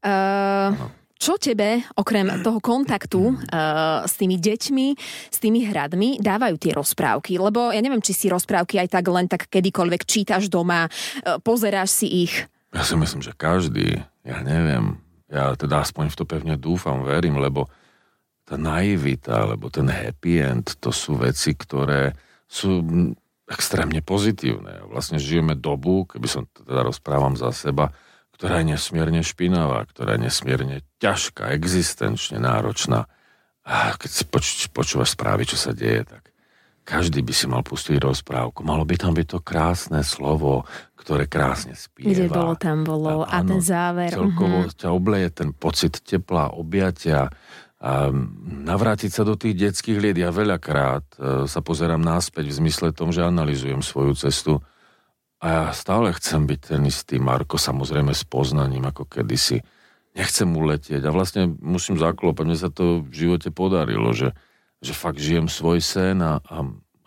Uh, 0.00 0.72
čo 1.20 1.36
tebe, 1.36 1.84
okrem 2.00 2.40
toho 2.40 2.64
kontaktu 2.64 3.36
uh, 3.36 4.08
s 4.08 4.16
tými 4.16 4.40
deťmi, 4.40 4.86
s 5.28 5.36
tými 5.36 5.68
hradmi, 5.68 6.16
dávajú 6.16 6.56
tie 6.56 6.72
rozprávky? 6.72 7.36
Lebo 7.36 7.76
ja 7.76 7.84
neviem, 7.84 8.00
či 8.00 8.16
si 8.16 8.32
rozprávky 8.32 8.80
aj 8.80 8.88
tak 8.88 9.04
len 9.12 9.28
tak 9.28 9.52
kedykoľvek 9.52 10.08
čítaš 10.08 10.48
doma, 10.48 10.88
uh, 10.88 11.36
pozeráš 11.44 11.92
si 11.92 12.24
ich. 12.24 12.48
Ja 12.72 12.88
si 12.88 12.96
myslím, 12.96 13.20
že 13.20 13.36
každý, 13.36 14.00
ja 14.24 14.40
neviem, 14.40 14.96
ja 15.30 15.54
teda 15.54 15.86
aspoň 15.86 16.10
v 16.10 16.18
to 16.18 16.24
pevne 16.26 16.54
dúfam, 16.58 17.06
verím, 17.06 17.38
lebo 17.38 17.70
tá 18.42 18.58
naivita, 18.58 19.46
alebo 19.46 19.70
ten 19.70 19.86
happy 19.86 20.42
end, 20.42 20.74
to 20.82 20.90
sú 20.90 21.14
veci, 21.14 21.54
ktoré 21.54 22.18
sú 22.50 22.82
extrémne 23.46 24.02
pozitívne. 24.02 24.90
Vlastne 24.90 25.22
žijeme 25.22 25.54
dobu, 25.54 26.06
keby 26.06 26.26
som 26.26 26.42
teda 26.50 26.82
rozprávam 26.82 27.38
za 27.38 27.54
seba, 27.54 27.94
ktorá 28.34 28.62
je 28.62 28.74
nesmierne 28.74 29.22
špinavá, 29.22 29.86
ktorá 29.86 30.18
je 30.18 30.26
nesmierne 30.26 30.76
ťažká, 30.98 31.54
existenčne 31.54 32.42
náročná. 32.42 33.06
A 33.62 33.94
keď 33.94 34.10
si 34.10 34.24
poč- 34.26 34.70
počúvaš 34.74 35.14
správy, 35.14 35.46
čo 35.46 35.54
sa 35.54 35.70
deje, 35.70 36.06
tak 36.06 36.29
každý 36.90 37.22
by 37.22 37.30
si 37.30 37.46
mal 37.46 37.62
pustiť 37.62 38.02
rozprávku. 38.02 38.66
Malo 38.66 38.82
by 38.82 38.98
tam 38.98 39.14
byť 39.14 39.26
to 39.30 39.38
krásne 39.38 40.02
slovo, 40.02 40.66
ktoré 40.98 41.30
krásne 41.30 41.78
spieva. 41.78 42.10
Kde 42.10 42.26
bolo, 42.26 42.52
tam 42.58 42.82
bolo. 42.82 43.22
A, 43.22 43.38
a 43.38 43.46
ten 43.46 43.62
záver. 43.62 44.10
Celkovo 44.10 44.66
uh-huh. 44.66 44.74
ťa 44.74 44.90
obleje 44.90 45.30
ten 45.30 45.54
pocit 45.54 46.02
tepla, 46.02 46.50
objatia. 46.50 47.30
A 47.80 48.10
navrátiť 48.66 49.10
sa 49.14 49.22
do 49.22 49.38
tých 49.38 49.54
detských 49.54 50.02
liet. 50.02 50.18
Ja 50.18 50.34
veľakrát 50.34 51.06
e, 51.14 51.46
sa 51.46 51.60
pozerám 51.62 52.02
náspäť 52.02 52.50
v 52.50 52.58
zmysle 52.66 52.90
tom, 52.90 53.14
že 53.14 53.22
analizujem 53.22 53.86
svoju 53.86 54.18
cestu. 54.18 54.58
A 55.40 55.46
ja 55.46 55.64
stále 55.72 56.12
chcem 56.18 56.44
byť 56.44 56.74
ten 56.74 56.82
istý 56.84 57.16
Marko, 57.16 57.56
samozrejme 57.56 58.12
s 58.12 58.26
poznaním, 58.26 58.84
ako 58.84 59.08
kedysi. 59.08 59.62
Nechcem 60.12 60.50
uletieť 60.52 61.06
a 61.06 61.14
vlastne 61.14 61.54
musím 61.62 61.96
zaklopať. 61.96 62.44
Mne 62.44 62.58
sa 62.58 62.68
to 62.68 63.06
v 63.06 63.14
živote 63.14 63.48
podarilo, 63.54 64.10
že 64.10 64.34
že 64.80 64.92
fakt 64.96 65.20
žijem 65.20 65.46
svoj 65.46 65.84
sen 65.84 66.24
a, 66.24 66.40
a 66.40 66.56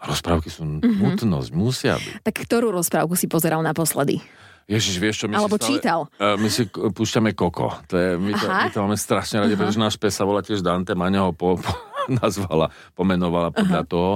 rozprávky 0.06 0.50
sú 0.54 0.64
mm-hmm. 0.64 1.02
nutnosť, 1.02 1.50
musia 1.54 1.98
byť. 1.98 2.22
Tak 2.22 2.36
ktorú 2.46 2.70
rozprávku 2.70 3.18
si 3.18 3.26
pozeral 3.26 3.66
naposledy? 3.66 4.22
Ježiš, 4.64 4.96
vieš 4.96 5.16
čo, 5.24 5.26
my 5.28 5.36
Alebo 5.36 5.60
si 5.60 5.68
stále, 5.68 5.72
čítal. 5.76 6.00
Uh, 6.16 6.40
my 6.40 6.48
si 6.48 6.64
púšťame 6.72 7.36
Koko. 7.36 7.84
To 7.92 7.96
je, 8.00 8.16
my, 8.16 8.32
to, 8.32 8.46
my 8.48 8.70
to 8.72 8.80
máme 8.80 8.96
strašne 8.96 9.44
radi, 9.44 9.54
uh-huh. 9.54 9.60
pretože 9.60 9.80
náš 9.82 9.96
pes 10.00 10.16
sa 10.16 10.24
volá 10.24 10.40
tiež 10.40 10.64
Dante, 10.64 10.96
Maňa 10.96 11.28
ho 11.28 11.32
po, 11.36 11.60
po, 11.60 11.72
nazvala, 12.24 12.72
pomenovala 12.96 13.52
podľa 13.52 13.82
uh-huh. 13.84 13.92
toho. 13.92 14.12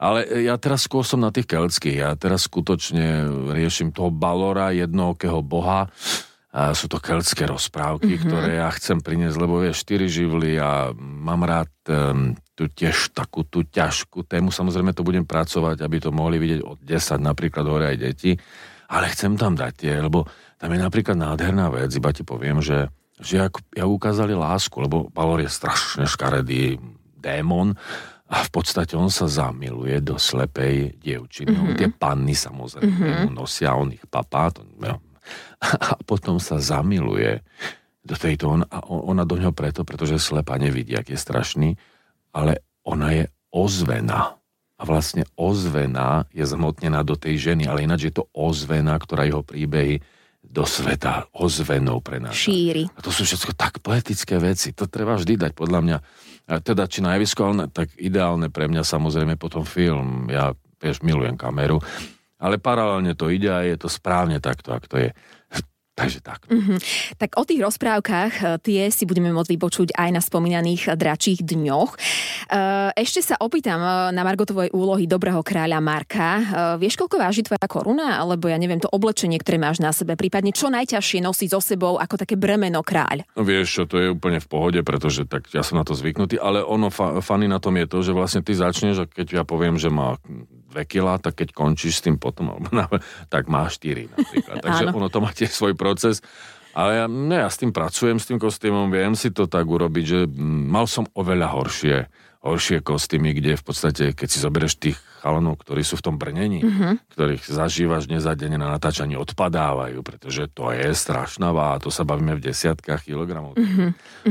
Ale 0.00 0.24
ja 0.48 0.56
teraz 0.56 0.88
skôr 0.88 1.04
som 1.04 1.20
na 1.20 1.28
tých 1.28 1.44
keltských. 1.44 2.00
Ja 2.00 2.16
teraz 2.16 2.48
skutočne 2.48 3.28
riešim 3.52 3.92
toho 3.92 4.08
Balora, 4.08 4.72
jednookého 4.72 5.44
boha. 5.44 5.92
A 6.50 6.72
sú 6.72 6.88
to 6.90 6.98
keltské 6.98 7.46
rozprávky, 7.46 8.16
mm-hmm. 8.16 8.26
ktoré 8.26 8.58
ja 8.58 8.72
chcem 8.74 8.98
priniesť, 8.98 9.38
lebo 9.38 9.62
je 9.62 9.70
štyri 9.70 10.10
živly 10.10 10.58
a 10.58 10.90
mám 10.98 11.46
rád 11.46 11.70
um, 11.86 12.34
tú 12.60 12.68
tiež 12.68 13.16
takú 13.16 13.40
tú 13.48 13.64
ťažkú 13.64 14.28
tému. 14.28 14.52
Samozrejme 14.52 14.92
to 14.92 15.00
budem 15.00 15.24
pracovať, 15.24 15.80
aby 15.80 15.96
to 15.96 16.12
mohli 16.12 16.36
vidieť 16.36 16.60
od 16.60 16.76
10 16.84 17.16
napríklad 17.16 17.64
hore 17.64 17.88
aj 17.88 17.96
deti. 17.96 18.36
Ale 18.92 19.08
chcem 19.08 19.40
tam 19.40 19.56
dať 19.56 19.72
tie, 19.72 19.96
lebo 19.96 20.28
tam 20.60 20.76
je 20.76 20.80
napríklad 20.84 21.16
nádherná 21.16 21.72
vec, 21.72 21.88
iba 21.96 22.12
ti 22.12 22.20
poviem, 22.20 22.60
že, 22.60 22.92
že 23.16 23.48
ak, 23.48 23.64
ja 23.72 23.88
ukázali 23.88 24.36
lásku, 24.36 24.76
lebo 24.76 25.08
Balor 25.08 25.40
je 25.40 25.48
strašne 25.48 26.04
škaredý 26.04 26.76
démon 27.16 27.72
a 28.28 28.44
v 28.44 28.50
podstate 28.52 28.92
on 28.92 29.08
sa 29.08 29.24
zamiluje 29.24 30.04
do 30.04 30.20
slepej 30.20 31.00
dievčiny. 31.00 31.56
Mm-hmm. 31.56 31.78
Tie 31.80 31.88
panny 31.96 32.36
samozrejme 32.36 32.92
mm-hmm. 32.92 33.32
nosia, 33.32 33.72
on 33.72 33.96
ich 33.96 34.04
papá, 34.04 34.52
to, 34.52 34.68
ja, 34.84 35.00
a 35.96 35.96
potom 36.04 36.36
sa 36.36 36.60
zamiluje 36.60 37.40
do 38.04 38.16
tejto, 38.20 38.52
on, 38.52 38.60
a 38.68 38.84
ona 38.84 39.24
do 39.24 39.40
ňoho 39.40 39.56
preto, 39.56 39.80
pretože 39.80 40.20
slepa 40.20 40.60
nevidí, 40.60 40.92
ak 40.92 41.08
je 41.08 41.16
strašný, 41.16 41.70
ale 42.30 42.62
ona 42.86 43.14
je 43.14 43.24
ozvená. 43.50 44.38
A 44.80 44.82
vlastne 44.88 45.28
ozvená 45.36 46.24
je 46.32 46.40
zhmotnená 46.46 47.04
do 47.04 47.12
tej 47.12 47.52
ženy, 47.52 47.68
ale 47.68 47.84
ináč 47.84 48.08
je 48.08 48.14
to 48.16 48.24
ozvená, 48.32 48.96
ktorá 48.96 49.28
jeho 49.28 49.44
príbehy 49.44 50.00
do 50.40 50.64
sveta 50.64 51.28
ozvenou 51.36 52.00
pre 52.00 52.16
nás. 52.16 52.32
Šíri. 52.32 52.88
A 52.96 53.04
to 53.04 53.12
sú 53.12 53.28
všetko 53.28 53.52
tak 53.52 53.84
poetické 53.84 54.40
veci. 54.40 54.72
To 54.72 54.88
treba 54.88 55.20
vždy 55.20 55.36
dať, 55.36 55.52
podľa 55.52 55.80
mňa. 55.84 55.96
A 56.48 56.64
teda, 56.64 56.88
či 56.88 57.04
najvysko, 57.04 57.70
tak 57.70 57.92
ideálne 58.00 58.48
pre 58.48 58.66
mňa 58.72 58.80
samozrejme 58.80 59.36
potom 59.36 59.68
film. 59.68 60.32
Ja, 60.32 60.56
vieš, 60.80 61.04
milujem 61.04 61.36
kameru. 61.36 61.84
Ale 62.40 62.56
paralelne 62.56 63.12
to 63.12 63.28
ide 63.28 63.52
a 63.52 63.60
je 63.68 63.76
to 63.76 63.92
správne 63.92 64.40
takto, 64.40 64.72
ak 64.72 64.88
to 64.88 64.96
je. 64.96 65.10
Takže 66.00 66.20
tak. 66.24 66.40
Mm-hmm. 66.48 66.78
Tak 67.20 67.36
o 67.36 67.44
tých 67.44 67.60
rozprávkach 67.60 68.32
e, 68.40 68.44
tie 68.64 68.88
si 68.88 69.04
budeme 69.04 69.28
môcť 69.36 69.52
vypočuť 69.52 69.88
aj 69.92 70.10
na 70.16 70.24
spomínaných 70.24 70.96
dračích 70.96 71.44
dňoch. 71.44 71.90
E, 71.92 71.98
ešte 72.96 73.20
sa 73.20 73.36
opýtam 73.36 73.76
e, 73.76 74.16
na 74.16 74.22
Margo 74.24 74.48
tvojej 74.48 74.72
úlohy 74.72 75.04
dobrého 75.04 75.44
kráľa 75.44 75.78
Marka. 75.84 76.28
Vieš, 76.80 76.96
koľko 76.96 77.20
váži 77.20 77.44
tvoja 77.44 77.68
koruna? 77.68 78.16
Alebo 78.16 78.48
ja 78.48 78.56
neviem, 78.56 78.80
to 78.80 78.88
oblečenie, 78.88 79.36
ktoré 79.36 79.60
máš 79.60 79.84
na 79.84 79.92
sebe. 79.92 80.16
Prípadne 80.16 80.56
čo 80.56 80.72
najťažšie 80.72 81.20
nosí 81.20 81.52
so 81.52 81.60
sebou 81.60 82.00
ako 82.00 82.16
také 82.16 82.40
bremeno 82.40 82.80
kráľ? 82.80 83.28
No 83.36 83.44
vieš 83.44 83.68
čo, 83.76 83.82
to 83.84 84.00
je 84.00 84.08
úplne 84.08 84.40
v 84.40 84.48
pohode, 84.48 84.80
pretože 84.80 85.28
tak 85.28 85.52
ja 85.52 85.60
som 85.60 85.76
na 85.76 85.84
to 85.84 85.92
zvyknutý, 85.92 86.40
ale 86.40 86.64
ono 86.64 86.88
fa- 86.88 87.20
fany 87.20 87.44
na 87.44 87.60
tom 87.60 87.76
je 87.76 87.84
to, 87.84 87.98
že 88.00 88.16
vlastne 88.16 88.40
ty 88.40 88.56
začneš 88.56 89.04
a 89.04 89.10
keď 89.10 89.42
ja 89.42 89.44
poviem, 89.44 89.76
že 89.76 89.92
má 89.92 90.16
2 90.70 90.86
kg, 90.86 91.18
tak 91.18 91.42
keď 91.42 91.52
končíš 91.52 92.00
s 92.00 92.04
tým 92.06 92.16
potom, 92.16 92.54
tak 93.32 93.50
má 93.50 93.66
4 93.66 94.14
napríklad. 94.14 94.56
Takže 94.64 94.84
ono 94.94 95.10
to 95.10 95.18
má 95.18 95.30
tiež 95.34 95.50
svoj 95.50 95.74
proces. 95.74 96.22
Ale 96.70 97.02
ja, 97.02 97.06
ne, 97.10 97.42
ja 97.42 97.50
s 97.50 97.58
tým 97.58 97.74
pracujem, 97.74 98.22
s 98.22 98.30
tým 98.30 98.38
kostýmom, 98.38 98.94
viem 98.94 99.18
si 99.18 99.34
to 99.34 99.50
tak 99.50 99.66
urobiť, 99.66 100.04
že 100.06 100.20
mal 100.38 100.86
som 100.86 101.02
oveľa 101.18 101.48
horšie 101.50 101.96
horšie 102.40 102.80
kostýmy, 102.80 103.36
kde 103.36 103.60
v 103.60 103.64
podstate, 103.64 104.04
keď 104.16 104.28
si 104.28 104.38
zoberieš 104.40 104.74
tých 104.80 104.98
chalanov, 105.20 105.60
ktorí 105.60 105.84
sú 105.84 106.00
v 106.00 106.04
tom 106.08 106.16
brnení, 106.16 106.64
mm-hmm. 106.64 106.92
ktorých 107.12 107.44
zažívaš 107.44 108.08
nezadene 108.08 108.56
na 108.56 108.72
natáčaní, 108.72 109.20
odpadávajú, 109.20 110.00
pretože 110.00 110.48
to 110.48 110.72
je 110.72 110.88
strašná 110.96 111.52
váha, 111.52 111.76
to 111.78 111.92
sa 111.92 112.08
bavíme 112.08 112.40
v 112.40 112.48
desiatkách 112.48 113.04
kilogramov. 113.04 113.60
Mm-hmm. 113.60 113.90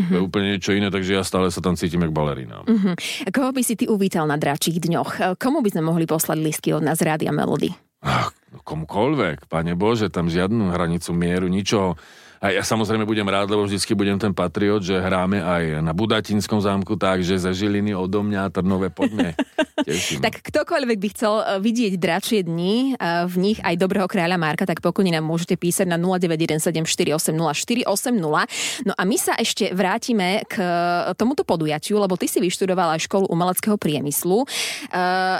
To 0.09 0.15
je 0.17 0.23
úplne 0.25 0.57
niečo 0.57 0.73
iné, 0.73 0.89
takže 0.89 1.21
ja 1.21 1.23
stále 1.23 1.53
sa 1.53 1.61
tam 1.61 1.77
cítim 1.77 2.01
jak 2.01 2.09
balerina. 2.09 2.65
Mm-hmm. 2.65 3.29
Koho 3.29 3.53
by 3.53 3.61
si 3.61 3.77
ty 3.77 3.85
uvítal 3.85 4.25
na 4.25 4.41
dračích 4.41 4.81
dňoch? 4.81 5.37
Komu 5.37 5.61
by 5.61 5.69
sme 5.69 5.85
mohli 5.85 6.09
poslať 6.09 6.37
listky 6.41 6.73
od 6.73 6.81
nás 6.81 6.97
Rádia 7.05 7.29
Melody? 7.29 7.69
Ach, 7.99 8.31
komukoľvek, 8.63 9.51
pane 9.51 9.75
Bože, 9.75 10.07
tam 10.07 10.31
žiadnu 10.31 10.71
hranicu 10.71 11.11
mieru, 11.11 11.51
ničoho 11.51 11.99
a 12.39 12.55
ja 12.55 12.63
samozrejme 12.63 13.03
budem 13.03 13.27
rád, 13.27 13.51
lebo 13.51 13.67
vždycky 13.67 13.91
budem 13.91 14.15
ten 14.15 14.31
patriot, 14.31 14.79
že 14.79 14.95
hráme 14.95 15.43
aj 15.43 15.83
na 15.83 15.91
Budatinskom 15.91 16.63
zámku, 16.63 16.95
takže 16.95 17.35
ze 17.35 17.51
Žiliny 17.51 17.91
odo 17.91 18.23
mňa 18.23 18.47
Trnové 18.55 18.87
poďme. 18.87 19.35
tak 20.25 20.39
ktokoľvek 20.47 20.97
by 21.03 21.07
chcel 21.11 21.43
eh, 21.43 21.59
vidieť 21.59 21.99
dračie 21.99 22.47
dni, 22.47 22.95
eh, 22.95 23.27
v 23.27 23.35
nich 23.43 23.59
aj 23.59 23.75
dobrého 23.75 24.07
kráľa 24.07 24.39
Marka, 24.39 24.63
tak 24.63 24.79
pokojne 24.79 25.19
nám 25.19 25.27
môžete 25.27 25.59
písať 25.59 25.91
na 25.91 25.99
0917480480. 25.99 28.87
No 28.87 28.95
a 28.95 29.03
my 29.03 29.17
sa 29.19 29.35
ešte 29.35 29.75
vrátime 29.75 30.47
k 30.47 30.63
eh, 30.63 31.11
tomuto 31.19 31.43
podujatiu, 31.43 31.99
lebo 31.99 32.15
ty 32.15 32.31
si 32.31 32.39
vyštudovala 32.39 32.95
aj 32.95 33.11
školu 33.11 33.27
umeleckého 33.27 33.75
priemyslu. 33.75 34.47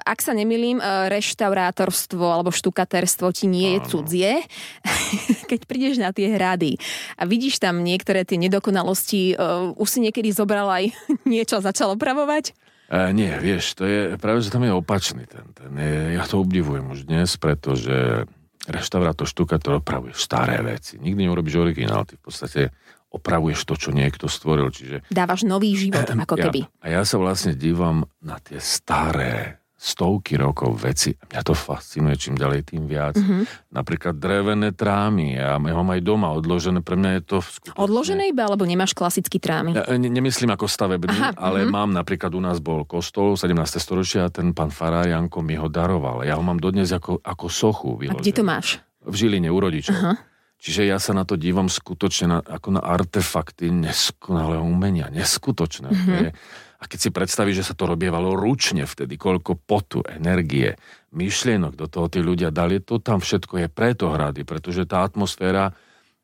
Ak 0.03 0.20
sa 0.20 0.36
nemilím, 0.36 0.82
reštaurátorstvo 0.82 2.22
alebo 2.22 2.51
štukatérstvo 2.51 3.32
ti 3.32 3.48
nie 3.48 3.77
je 3.77 3.79
cudzie. 3.88 4.32
Keď 5.51 5.65
prídeš 5.65 5.98
na 6.01 6.12
tie 6.12 6.34
hrady, 6.34 6.77
a 7.17 7.24
vidíš 7.25 7.62
tam 7.62 7.81
niektoré 7.81 8.24
tie 8.24 8.39
nedokonalosti, 8.39 9.36
uh, 9.36 9.72
už 9.75 9.88
si 9.88 10.00
niekedy 10.03 10.29
zobral 10.31 10.67
aj 10.69 10.93
niečo 11.29 11.60
začal 11.60 11.96
opravovať? 11.98 12.53
E, 12.89 13.13
nie, 13.13 13.29
vieš, 13.38 13.77
to 13.77 13.86
je 13.86 14.17
práve, 14.17 14.41
že 14.41 14.50
tam 14.50 14.65
je 14.65 14.74
opačný 14.74 15.29
ten. 15.29 15.46
ten 15.53 15.69
je, 15.77 16.17
ja 16.17 16.25
to 16.25 16.41
obdivujem 16.41 16.89
už 16.89 17.05
dnes, 17.05 17.38
pretože 17.38 18.25
reštaurátor 18.65 19.29
štuka 19.29 19.62
to 19.62 19.77
opravuje 19.77 20.17
staré 20.17 20.58
veci. 20.65 20.98
Nikdy 20.98 21.29
neurobíš 21.29 21.62
originál, 21.62 22.10
ty 22.10 22.17
v 22.17 22.24
podstate 22.25 22.62
opravuješ 23.10 23.65
to, 23.65 23.74
čo 23.77 23.89
niekto 23.89 24.29
stvoril. 24.29 24.69
Čiže... 24.69 25.05
Dávaš 25.10 25.46
nový 25.46 25.74
život, 25.74 26.05
ako 26.05 26.38
keby. 26.38 26.65
Ja, 26.65 26.69
a 26.81 26.86
ja 26.98 27.01
sa 27.05 27.17
vlastne 27.17 27.58
dívam 27.58 28.05
na 28.22 28.38
tie 28.41 28.62
staré 28.62 29.62
stovky 29.79 30.36
rokov 30.36 30.75
veci. 30.83 31.15
Mňa 31.15 31.41
to 31.48 31.55
fascinuje, 31.55 32.19
čím 32.19 32.36
ďalej, 32.36 32.75
tým 32.75 32.83
viac. 32.83 33.15
Mm-hmm. 33.15 33.71
Napríklad 33.71 34.19
drevené 34.19 34.75
trámy. 34.75 35.39
Ja 35.39 35.55
mám 35.55 35.95
aj 35.95 36.03
doma 36.03 36.36
odložené. 36.36 36.83
Pre 36.83 37.00
mňa 37.00 37.12
je 37.15 37.21
to 37.24 37.38
skutočne... 37.39 37.79
Odložené 37.79 38.27
iba, 38.27 38.43
alebo 38.43 38.67
nemáš 38.67 38.91
klasický 38.91 39.39
trámy? 39.39 39.79
Ja, 39.79 39.88
ne, 39.95 40.12
nemyslím 40.12 40.51
ako 40.51 40.67
stavebný, 40.67 41.15
Aha, 41.15 41.31
ale 41.39 41.63
mm-hmm. 41.63 41.71
mám 41.71 41.89
napríklad 41.95 42.36
u 42.36 42.43
nás 42.43 42.59
bol 42.59 42.83
kostol 42.83 43.39
17. 43.39 43.55
storočia 43.79 44.27
a 44.27 44.29
ten 44.29 44.51
pán 44.51 44.67
Farár 44.67 45.07
Janko 45.07 45.39
mi 45.39 45.55
ho 45.55 45.71
daroval. 45.71 46.27
Ja 46.27 46.36
ho 46.36 46.43
mám 46.43 46.59
dodnes 46.59 46.91
ako, 46.91 47.24
ako 47.24 47.48
sochu. 47.48 47.95
Vyložený. 47.95 48.19
A 48.19 48.24
kde 48.27 48.36
to 48.36 48.43
máš? 48.43 48.83
V 49.07 49.15
Žiline, 49.15 49.48
u 49.48 49.59
rodičov. 49.63 49.95
Aha. 49.95 50.13
Čiže 50.59 50.91
ja 50.91 51.00
sa 51.00 51.15
na 51.15 51.24
to 51.24 51.39
dívam 51.39 51.71
skutočne 51.71 52.25
na, 52.27 52.39
ako 52.43 52.75
na 52.75 52.83
artefakty 52.83 53.71
neskonalého 53.71 54.59
umenia. 54.59 55.07
Neskutočné. 55.07 55.88
Mm-hmm. 55.88 56.19
Je, 56.19 56.29
a 56.79 56.83
keď 56.88 57.00
si 57.00 57.09
predstavíš, 57.12 57.59
že 57.63 57.67
sa 57.71 57.75
to 57.75 57.91
robievalo 57.91 58.39
ručne 58.39 58.88
vtedy, 58.88 59.19
koľko 59.19 59.59
potu, 59.59 60.00
energie, 60.07 60.79
myšlienok 61.12 61.75
do 61.75 61.91
toho 61.91 62.07
tí 62.07 62.24
ľudia 62.24 62.55
dali, 62.55 62.79
to 62.79 63.03
tam 63.03 63.19
všetko 63.19 63.65
je 63.65 63.67
preto 63.67 64.07
hrady, 64.15 64.48
pretože 64.48 64.88
tá 64.88 65.03
atmosféra, 65.03 65.75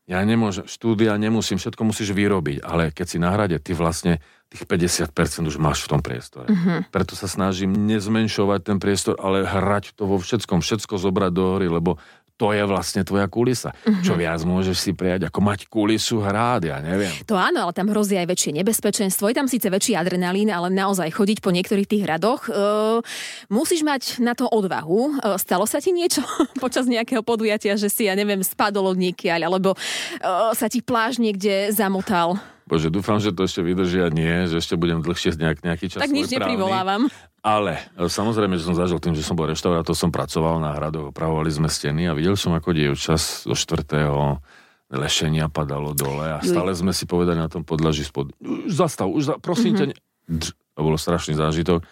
ja 0.07 0.23
nemôžem, 0.23 0.63
štúdia 0.63 1.17
nemusím, 1.19 1.59
všetko 1.59 1.91
musíš 1.91 2.15
vyrobiť, 2.15 2.63
ale 2.63 2.95
keď 2.95 3.05
si 3.09 3.17
na 3.19 3.35
hrade, 3.35 3.59
ty 3.59 3.75
vlastne 3.75 4.23
tých 4.47 4.63
50% 4.63 5.11
už 5.49 5.57
máš 5.59 5.83
v 5.83 5.97
tom 5.97 6.01
priestore. 6.05 6.47
Mm-hmm. 6.47 6.93
Preto 6.93 7.17
sa 7.17 7.27
snažím 7.27 7.75
nezmenšovať 7.75 8.59
ten 8.63 8.77
priestor, 8.79 9.19
ale 9.19 9.43
hrať 9.43 9.97
to 9.97 10.07
vo 10.07 10.21
všetkom, 10.21 10.63
všetko 10.63 10.95
zobrať 10.95 11.31
do 11.35 11.43
hory, 11.57 11.67
lebo 11.67 11.99
to 12.35 12.51
je 12.51 12.63
vlastne 12.67 13.01
tvoja 13.07 13.31
kulisa. 13.31 13.71
Mm-hmm. 13.71 14.03
Čo 14.03 14.13
viac 14.19 14.39
môžeš 14.43 14.77
si 14.77 14.91
prijať, 14.91 15.31
ako 15.31 15.39
mať 15.39 15.59
kulisu 15.71 16.19
hrád, 16.19 16.67
ja 16.67 16.83
neviem. 16.83 17.11
To 17.31 17.39
áno, 17.39 17.63
ale 17.63 17.71
tam 17.71 17.87
hrozí 17.87 18.19
aj 18.19 18.27
väčšie 18.27 18.51
nebezpečenstvo. 18.59 19.31
Je 19.31 19.39
tam 19.39 19.47
síce 19.47 19.71
väčší 19.71 19.95
adrenalín, 19.95 20.51
ale 20.51 20.67
naozaj 20.67 21.15
chodiť 21.15 21.39
po 21.39 21.55
niektorých 21.55 21.87
tých 21.87 22.03
hradoch 22.03 22.51
uh, 22.51 22.99
musíš 23.47 23.87
mať 23.87 24.19
na 24.19 24.35
to 24.35 24.51
odvahu. 24.51 25.19
Uh, 25.23 25.39
stalo 25.39 25.63
sa 25.63 25.79
ti 25.79 25.95
niečo 25.95 26.19
počas 26.63 26.91
nejakého 26.91 27.23
podujatia, 27.23 27.79
že 27.79 27.87
si, 27.87 28.11
ja 28.11 28.19
neviem, 28.19 28.43
spadol 28.43 28.91
od 28.91 28.99
niekiaľ, 28.99 29.47
alebo 29.47 29.79
uh, 29.79 30.51
sa 30.51 30.67
ti 30.67 30.83
pláž 30.83 31.23
niekde 31.23 31.71
zamotal? 31.71 32.35
Bože, 32.65 32.89
dúfam, 32.89 33.21
že 33.21 33.29
to 33.29 33.45
ešte 33.45 33.61
vydrží 33.61 34.01
a 34.01 34.09
nie, 34.09 34.49
že 34.49 34.57
ešte 34.57 34.73
budem 34.73 35.05
dlhšie 35.05 35.37
nejak, 35.37 35.61
nejaký 35.61 35.85
čas 35.85 36.01
Tak 36.01 36.09
nič 36.09 36.33
neprivolávam. 36.33 37.05
Ale 37.45 37.77
e, 37.93 38.09
samozrejme, 38.09 38.57
že 38.57 38.65
som 38.65 38.73
zažil 38.73 38.97
tým, 38.97 39.13
že 39.13 39.21
som 39.21 39.37
bol 39.37 39.45
reštaurátor, 39.45 39.93
som 39.93 40.09
pracoval 40.09 40.57
na 40.57 40.73
hradoch, 40.73 41.13
opravovali 41.13 41.53
sme 41.53 41.69
steny 41.69 42.09
a 42.09 42.17
videl 42.17 42.33
som, 42.33 42.57
ako 42.57 42.73
čas 42.97 43.45
do 43.45 43.53
štvrtého 43.53 44.41
lešenia 44.89 45.45
padalo 45.45 45.93
dole 45.93 46.25
a 46.25 46.41
stále 46.41 46.73
sme 46.73 46.89
si 46.89 47.05
povedali 47.05 47.37
na 47.37 47.45
tom 47.45 47.61
podlaží 47.61 48.01
spod... 48.01 48.33
Už 48.41 48.73
zastav, 48.73 49.13
už 49.13 49.23
za... 49.29 49.33
prosím 49.37 49.77
mm-hmm. 49.77 49.93
ťa... 50.25 50.33
Ne... 50.33 50.49
To 50.75 50.81
bolo 50.81 50.97
strašný 50.97 51.37
zážitok. 51.37 51.85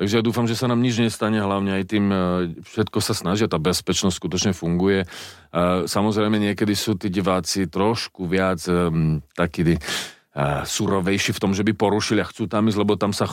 Takže 0.00 0.16
ja 0.16 0.24
dúfam, 0.24 0.48
že 0.48 0.56
sa 0.56 0.64
nám 0.64 0.80
nič 0.80 0.96
nestane, 0.96 1.42
hlavne 1.42 1.74
aj 1.74 1.84
tým, 1.90 2.06
e, 2.06 2.18
všetko 2.70 3.02
sa 3.02 3.18
snažia, 3.18 3.50
tá 3.50 3.58
bezpečnosť 3.58 4.14
skutočne 4.14 4.52
funguje. 4.54 5.04
E, 5.04 5.06
samozrejme, 5.90 6.38
niekedy 6.38 6.72
sú 6.78 6.94
tí 6.94 7.10
diváci 7.10 7.66
trošku 7.66 8.30
viac 8.30 8.62
takí 9.34 9.66
surovejší 10.62 11.34
v 11.34 11.42
tom, 11.42 11.50
že 11.50 11.66
by 11.66 11.74
porušili 11.74 12.22
a 12.22 12.30
chcú 12.30 12.46
tam 12.46 12.70
ísť, 12.70 12.78
lebo 12.78 12.94
tam 12.94 13.10
sa... 13.10 13.26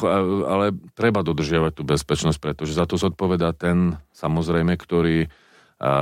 Ale 0.50 0.74
treba 0.98 1.22
dodržiavať 1.22 1.72
tú 1.78 1.84
bezpečnosť, 1.86 2.42
pretože 2.42 2.74
za 2.74 2.90
to 2.90 2.98
zodpovedá 2.98 3.54
ten, 3.54 4.02
samozrejme, 4.18 4.74
ktorý 4.74 5.30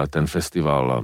ten 0.07 0.23
festival 0.23 1.03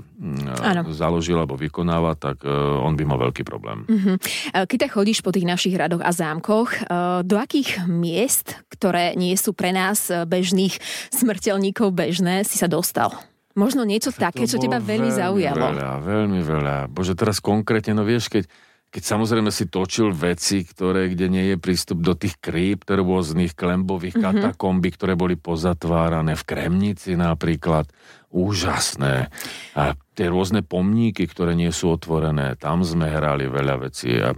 ano. 0.63 0.81
založil 0.95 1.35
alebo 1.35 1.59
vykonáva, 1.59 2.15
tak 2.15 2.39
e, 2.39 2.47
on 2.79 2.95
by 2.95 3.03
mal 3.03 3.19
veľký 3.19 3.43
problém. 3.43 3.83
Uh-huh. 3.83 4.15
Keď 4.63 4.87
tak 4.87 4.95
chodíš 4.95 5.19
po 5.19 5.35
tých 5.35 5.43
našich 5.43 5.75
radoch 5.75 5.99
a 5.99 6.15
zámkoch, 6.15 6.69
e, 6.71 6.79
do 7.27 7.35
akých 7.35 7.83
miest, 7.91 8.63
ktoré 8.71 9.11
nie 9.19 9.35
sú 9.35 9.51
pre 9.51 9.75
nás 9.75 10.07
e, 10.07 10.23
bežných 10.23 10.79
smrteľníkov 11.11 11.91
bežné, 11.91 12.47
si 12.47 12.55
sa 12.55 12.71
dostal? 12.71 13.11
Možno 13.59 13.83
niečo 13.83 14.15
také, 14.15 14.47
čo 14.47 14.55
teba 14.55 14.79
veľmi, 14.79 15.11
veľmi 15.11 15.19
zaujalo. 15.19 15.65
Veľa, 15.75 15.91
veľmi 16.07 16.39
veľa. 16.39 16.75
Bože, 16.87 17.11
teraz 17.19 17.43
konkrétne, 17.43 17.91
no 17.91 18.07
vieš, 18.07 18.31
keď 18.31 18.47
keď 18.91 19.03
samozrejme 19.07 19.47
si 19.55 19.71
točil 19.71 20.11
veci, 20.11 20.67
ktoré, 20.67 21.07
kde 21.07 21.31
nie 21.31 21.43
je 21.55 21.57
prístup 21.57 22.03
do 22.03 22.11
tých 22.11 22.35
krýp, 22.43 22.83
rôznych 22.83 23.55
klembových 23.55 24.19
mm-hmm. 24.19 24.51
katakomby, 24.51 24.91
ktoré 24.91 25.15
boli 25.15 25.39
pozatvárané 25.39 26.35
v 26.35 26.43
Kremnici 26.43 27.15
napríklad. 27.15 27.87
Úžasné. 28.31 29.27
A 29.75 29.95
tie 30.15 30.27
rôzne 30.31 30.63
pomníky, 30.63 31.27
ktoré 31.27 31.51
nie 31.51 31.67
sú 31.75 31.91
otvorené, 31.91 32.55
tam 32.55 32.79
sme 32.79 33.11
hrali 33.11 33.47
veľa 33.47 33.75
vecí. 33.87 34.11
A 34.23 34.31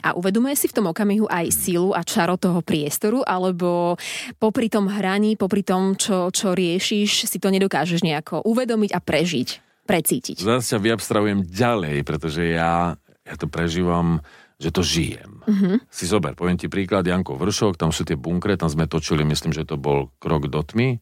a 0.00 0.16
uvedomuje 0.16 0.56
si 0.56 0.64
v 0.64 0.80
tom 0.80 0.88
okamihu 0.88 1.28
aj 1.28 1.52
sílu 1.52 1.92
a 1.92 2.00
čaro 2.00 2.40
toho 2.40 2.64
priestoru, 2.64 3.20
alebo 3.20 4.00
popri 4.40 4.72
tom 4.72 4.88
hraní, 4.88 5.36
popri 5.36 5.60
tom, 5.60 5.92
čo, 5.92 6.32
čo 6.32 6.56
riešiš, 6.56 7.28
si 7.28 7.36
to 7.36 7.52
nedokážeš 7.52 8.00
nejako 8.00 8.40
uvedomiť 8.48 8.96
a 8.96 9.00
prežiť, 9.04 9.48
precítiť? 9.84 10.40
Zase 10.40 10.64
sa 10.64 10.78
vyabstravujem 10.80 11.44
ďalej, 11.44 12.00
pretože 12.00 12.56
ja 12.56 12.96
ja 13.24 13.34
to 13.40 13.48
prežívam, 13.48 14.20
že 14.60 14.70
to 14.70 14.84
žijem. 14.84 15.42
Mm-hmm. 15.44 15.88
Si 15.90 16.04
zober, 16.06 16.36
poviem 16.36 16.60
ti 16.60 16.70
príklad, 16.70 17.04
Janko 17.04 17.34
Vršok, 17.40 17.80
tam 17.80 17.90
sú 17.90 18.06
tie 18.06 18.14
bunkre, 18.14 18.54
tam 18.54 18.70
sme 18.70 18.86
točili, 18.86 19.26
myslím, 19.26 19.50
že 19.50 19.66
to 19.66 19.80
bol 19.80 20.12
krok 20.22 20.46
do 20.46 20.62
tmy. 20.62 21.00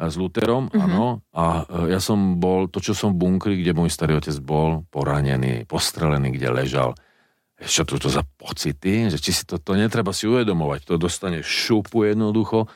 s 0.00 0.14
Luterom, 0.16 0.66
mm-hmm. 0.68 0.82
áno. 0.82 1.22
A 1.36 1.68
e, 1.68 1.94
ja 1.94 2.00
som 2.02 2.40
bol, 2.40 2.66
to 2.66 2.82
čo 2.82 2.96
som 2.96 3.14
v 3.14 3.20
bunkri, 3.22 3.54
kde 3.60 3.76
môj 3.76 3.92
starý 3.92 4.18
otec 4.18 4.34
bol, 4.42 4.88
poranený, 4.90 5.68
postrelený, 5.68 6.34
kde 6.34 6.48
ležal. 6.50 6.90
Čo 7.58 7.82
to, 7.82 7.98
to 7.98 8.06
za 8.10 8.22
pocity, 8.22 9.10
že 9.10 9.18
či 9.18 9.34
si 9.34 9.42
to, 9.42 9.58
to 9.58 9.74
netreba 9.74 10.14
si 10.14 10.30
uvedomovať, 10.30 10.86
to 10.86 10.94
dostane 10.94 11.42
šupu 11.42 12.06
jednoducho 12.06 12.70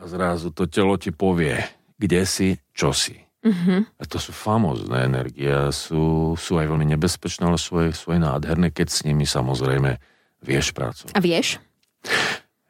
a 0.00 0.02
zrazu 0.08 0.50
to 0.50 0.64
telo 0.64 0.96
ti 0.96 1.12
povie, 1.12 1.60
kde 2.00 2.24
si, 2.24 2.48
čo 2.72 2.96
si. 2.96 3.20
Mm-hmm. 3.42 3.98
A 3.98 4.04
to 4.06 4.22
sú 4.22 4.30
famózne 4.30 5.02
energie, 5.02 5.50
sú, 5.74 6.34
sú 6.38 6.52
aj 6.62 6.66
veľmi 6.70 6.86
nebezpečné, 6.94 7.50
ale 7.50 7.58
sú 7.58 7.82
aj, 7.82 7.90
sú 7.98 8.14
aj 8.14 8.22
nádherné, 8.22 8.70
keď 8.70 8.86
s 8.86 9.02
nimi 9.02 9.26
samozrejme 9.26 9.98
vieš 10.46 10.70
pracovať. 10.70 11.14
A 11.14 11.20
vieš? 11.22 11.58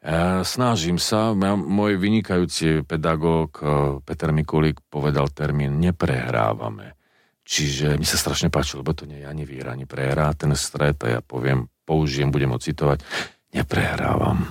Ja 0.03 0.43
snažím 0.43 0.99
sa, 0.99 1.31
môj 1.37 1.95
vynikajúci 1.95 2.83
pedagóg 2.83 3.55
eh, 3.61 3.67
Peter 4.03 4.33
Mikulík 4.35 4.81
povedal 4.89 5.29
termín 5.31 5.79
neprehrávame. 5.79 6.97
Čiže 7.43 7.99
mi 7.99 8.07
sa 8.07 8.15
strašne 8.15 8.47
páči, 8.47 8.79
lebo 8.79 8.95
to 8.95 9.03
nie 9.03 9.19
je 9.23 9.27
ani 9.27 9.43
víra, 9.43 9.75
ani 9.75 9.83
prehra, 9.83 10.31
ten 10.31 10.55
stret 10.55 10.95
a 11.03 11.19
ja 11.19 11.19
poviem, 11.19 11.67
použijem, 11.83 12.31
budem 12.31 12.55
ocitovať, 12.55 13.03
neprehrávam. 13.51 14.47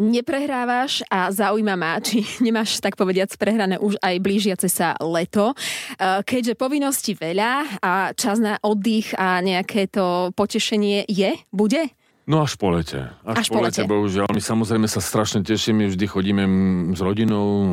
Neprehrávaš 0.00 1.04
a 1.12 1.28
zaujíma 1.28 1.76
ma, 1.76 2.00
či 2.00 2.24
nemáš 2.44 2.80
tak 2.80 2.96
povediac 2.96 3.28
prehrané 3.36 3.76
už 3.76 4.00
aj 4.00 4.14
blížiace 4.22 4.68
sa 4.72 4.96
leto. 5.00 5.52
Eh, 5.52 6.24
keďže 6.24 6.56
povinnosti 6.56 7.12
veľa 7.12 7.82
a 7.84 7.92
čas 8.16 8.40
na 8.40 8.56
oddych 8.62 9.12
a 9.16 9.40
nejaké 9.44 9.88
to 9.92 10.32
potešenie 10.32 11.04
je, 11.08 11.36
bude? 11.52 11.92
No 12.22 12.46
až 12.46 12.54
po 12.54 12.70
lete. 12.70 13.10
Až, 13.26 13.36
až 13.42 13.46
po 13.50 13.58
lete, 13.58 13.82
bohužiaľ. 13.82 14.30
My 14.30 14.38
samozrejme 14.38 14.86
sa 14.86 15.02
strašne 15.02 15.42
tešíme, 15.42 15.90
vždy 15.90 16.06
chodíme 16.06 16.44
s 16.94 17.00
rodinou, 17.02 17.46
e, 17.50 17.66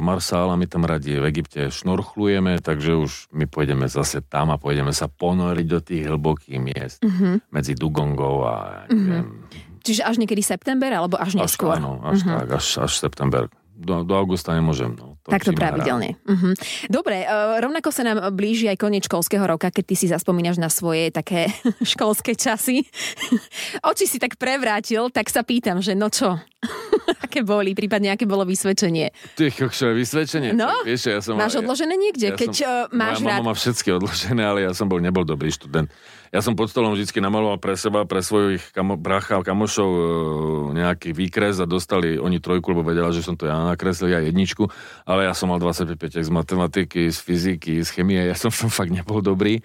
Marsála, 0.00 0.56
my 0.56 0.64
tam 0.64 0.88
radi 0.88 1.20
v 1.20 1.28
Egypte 1.28 1.68
šnorchlujeme, 1.68 2.64
takže 2.64 2.96
už 2.96 3.28
my 3.36 3.44
pôjdeme 3.44 3.84
zase 3.92 4.24
tam 4.24 4.48
a 4.50 4.56
pôjdeme 4.56 4.96
sa 4.96 5.04
ponoriť 5.04 5.66
do 5.68 5.80
tých 5.84 6.02
hlbokých 6.08 6.58
miest 6.58 7.04
mm-hmm. 7.04 7.52
medzi 7.52 7.76
Dugongou 7.76 8.48
a 8.48 8.88
neviem. 8.88 9.44
Čiže 9.80 10.04
až 10.04 10.16
niekedy 10.20 10.44
september, 10.44 10.92
alebo 10.92 11.16
až 11.16 11.36
neskôr? 11.36 11.76
Až, 11.76 11.82
áno, 11.82 12.00
až 12.04 12.20
mm-hmm. 12.22 12.38
tak, 12.40 12.48
až, 12.56 12.66
až 12.84 12.92
september 12.96 13.42
do, 13.80 14.04
do 14.04 14.12
augusta 14.12 14.52
nemôžem. 14.52 14.92
No, 14.92 15.16
to 15.24 15.32
Takto 15.32 15.56
pravidelne. 15.56 16.20
Uh-huh. 16.28 16.52
Dobre, 16.92 17.24
uh, 17.24 17.56
rovnako 17.64 17.88
sa 17.88 18.04
nám 18.04 18.28
blíži 18.36 18.68
aj 18.68 18.76
koniec 18.76 19.08
školského 19.08 19.42
roka, 19.48 19.72
keď 19.72 19.84
ty 19.88 19.94
si 19.96 20.06
zaspomínaš 20.12 20.60
na 20.60 20.68
svoje 20.68 21.08
také 21.08 21.48
školské 21.96 22.36
časy. 22.36 22.84
Oči 23.88 24.04
si 24.04 24.20
tak 24.20 24.36
prevrátil, 24.36 25.08
tak 25.08 25.32
sa 25.32 25.40
pýtam, 25.40 25.80
že 25.80 25.96
no 25.96 26.12
čo? 26.12 26.36
aké 27.24 27.40
boli, 27.40 27.72
prípadne 27.72 28.12
aké 28.12 28.28
bolo 28.28 28.44
vysvedčenie? 28.44 29.16
Ty 29.32 29.48
kokšové 29.48 29.96
vysvedčenie? 29.96 30.52
No, 30.52 30.68
tak, 30.68 30.84
vieš, 30.84 31.02
ja 31.08 31.20
som, 31.24 31.40
máš 31.40 31.56
odložené 31.56 31.96
niekde? 31.96 32.36
Ja 32.36 32.36
keď 32.36 32.52
som, 32.52 32.68
uh, 32.68 32.92
máš 32.92 33.24
moja 33.24 33.32
rád... 33.32 33.40
mama 33.40 33.48
má 33.48 33.54
všetky 33.56 33.88
odložené, 33.96 34.42
ale 34.44 34.68
ja 34.68 34.72
som 34.76 34.86
bol, 34.92 35.00
nebol 35.00 35.24
dobrý 35.24 35.48
študent 35.48 35.88
ja 36.30 36.38
som 36.38 36.54
pod 36.54 36.70
stolom 36.70 36.94
vždy 36.94 37.10
namaloval 37.18 37.58
pre 37.58 37.74
seba, 37.74 38.06
pre 38.06 38.22
svojich 38.22 38.70
kamo, 38.70 38.94
bracha 38.94 39.42
a 39.42 39.46
kamošov 39.46 39.90
e, 39.90 40.02
nejaký 40.78 41.10
výkres 41.10 41.58
a 41.58 41.66
dostali 41.66 42.22
oni 42.22 42.38
trojku, 42.38 42.70
lebo 42.70 42.86
vedela, 42.86 43.10
že 43.10 43.26
som 43.26 43.34
to 43.34 43.50
ja 43.50 43.58
nakreslil, 43.58 44.14
ja 44.14 44.22
jedničku, 44.22 44.70
ale 45.10 45.26
ja 45.26 45.34
som 45.34 45.50
mal 45.50 45.58
25 45.58 45.98
z 45.98 46.30
matematiky, 46.30 47.10
z 47.10 47.18
fyziky, 47.18 47.82
z 47.82 47.88
chemie, 47.90 48.22
ja 48.22 48.38
som, 48.38 48.54
som 48.62 48.70
fakt 48.70 48.94
nebol 48.94 49.18
dobrý. 49.18 49.58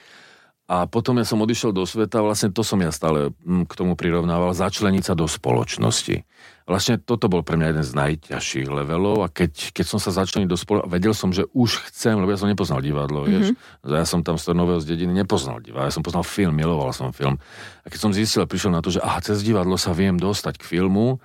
A 0.65 0.89
potom 0.89 1.21
ja 1.21 1.25
som 1.29 1.37
odišiel 1.45 1.69
do 1.69 1.85
sveta, 1.85 2.25
vlastne 2.25 2.49
to 2.49 2.65
som 2.65 2.81
ja 2.81 2.89
stále 2.89 3.29
mm, 3.45 3.69
k 3.69 3.73
tomu 3.77 3.93
prirovnával, 3.93 4.49
začleniť 4.57 5.03
sa 5.05 5.13
do 5.13 5.29
spoločnosti. 5.29 6.25
Vlastne 6.65 6.97
toto 6.97 7.29
bol 7.29 7.45
pre 7.45 7.53
mňa 7.61 7.67
jeden 7.69 7.85
z 7.85 7.93
najťažších 7.93 8.65
levelov 8.73 9.21
a 9.21 9.29
keď, 9.29 9.69
keď 9.69 9.85
som 9.85 10.01
sa 10.01 10.09
začlenil 10.09 10.49
do 10.49 10.57
spoločnosti, 10.57 10.89
vedel 10.89 11.13
som, 11.13 11.29
že 11.29 11.45
už 11.53 11.85
chcem, 11.93 12.17
lebo 12.17 12.33
ja 12.33 12.41
som 12.41 12.49
nepoznal 12.49 12.81
divadlo, 12.81 13.21
mm-hmm. 13.21 13.33
vieš. 13.37 13.47
Ja 13.85 14.09
som 14.09 14.25
tam 14.25 14.41
z 14.41 14.57
nového 14.57 14.81
z 14.81 14.89
dediny 14.89 15.13
nepoznal 15.13 15.61
divadlo, 15.61 15.85
ja 15.85 15.93
som 15.93 16.01
poznal 16.01 16.25
film, 16.25 16.57
miloval 16.57 16.89
som 16.97 17.13
film. 17.13 17.37
A 17.85 17.93
keď 17.93 17.99
som 18.01 18.09
zistil 18.09 18.41
prišiel 18.49 18.73
na 18.73 18.81
to, 18.81 18.89
že 18.89 19.05
aha, 19.05 19.21
cez 19.21 19.45
divadlo 19.45 19.77
sa 19.77 19.93
viem 19.93 20.17
dostať 20.17 20.57
k 20.57 20.65
filmu, 20.65 21.21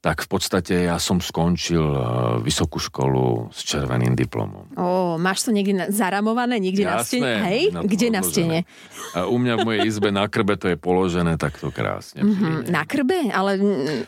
tak 0.00 0.24
v 0.24 0.28
podstate 0.32 0.88
ja 0.88 0.96
som 0.96 1.20
skončil 1.20 1.84
eh, 1.84 2.02
vysokú 2.40 2.80
školu 2.80 3.52
s 3.52 3.68
červeným 3.68 4.16
diplomom. 4.16 4.72
Ó, 4.80 5.20
máš 5.20 5.44
to 5.44 5.52
niekde 5.52 5.76
na, 5.76 5.86
zaramované, 5.92 6.56
niekde 6.56 6.88
Jasné, 6.88 6.96
na 6.96 7.04
stene? 7.04 7.32
Hej? 7.44 7.62
Na 7.68 7.80
Kde 7.84 8.06
na 8.08 8.22
stene? 8.24 8.58
A 9.12 9.28
u 9.28 9.36
mňa 9.36 9.54
v 9.60 9.66
mojej 9.68 9.80
izbe 9.84 10.08
na 10.08 10.24
krbe 10.24 10.56
to 10.56 10.72
je 10.72 10.80
položené 10.80 11.36
takto 11.36 11.68
krásne. 11.68 12.24
Mm-hmm, 12.24 12.72
na 12.72 12.82
krbe? 12.88 13.28
Ale... 13.28 13.60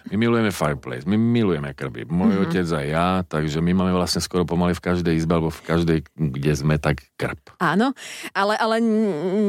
My 0.09 0.17
milujeme 0.17 0.49
fireplace, 0.49 1.05
my 1.05 1.21
milujeme 1.21 1.77
krby. 1.77 2.09
Môj 2.09 2.41
mm-hmm. 2.41 2.45
otec 2.49 2.67
a 2.73 2.81
ja, 2.81 3.09
takže 3.29 3.61
my 3.61 3.77
máme 3.77 3.93
vlastne 3.93 4.25
skoro 4.25 4.49
pomaly 4.49 4.73
v 4.73 4.83
každej 4.89 5.13
izbe, 5.13 5.37
alebo 5.37 5.53
v 5.53 5.61
každej, 5.61 5.99
kde 6.17 6.53
sme, 6.57 6.81
tak 6.81 7.05
krb. 7.21 7.53
Áno, 7.61 7.93
ale, 8.33 8.57
ale 8.57 8.81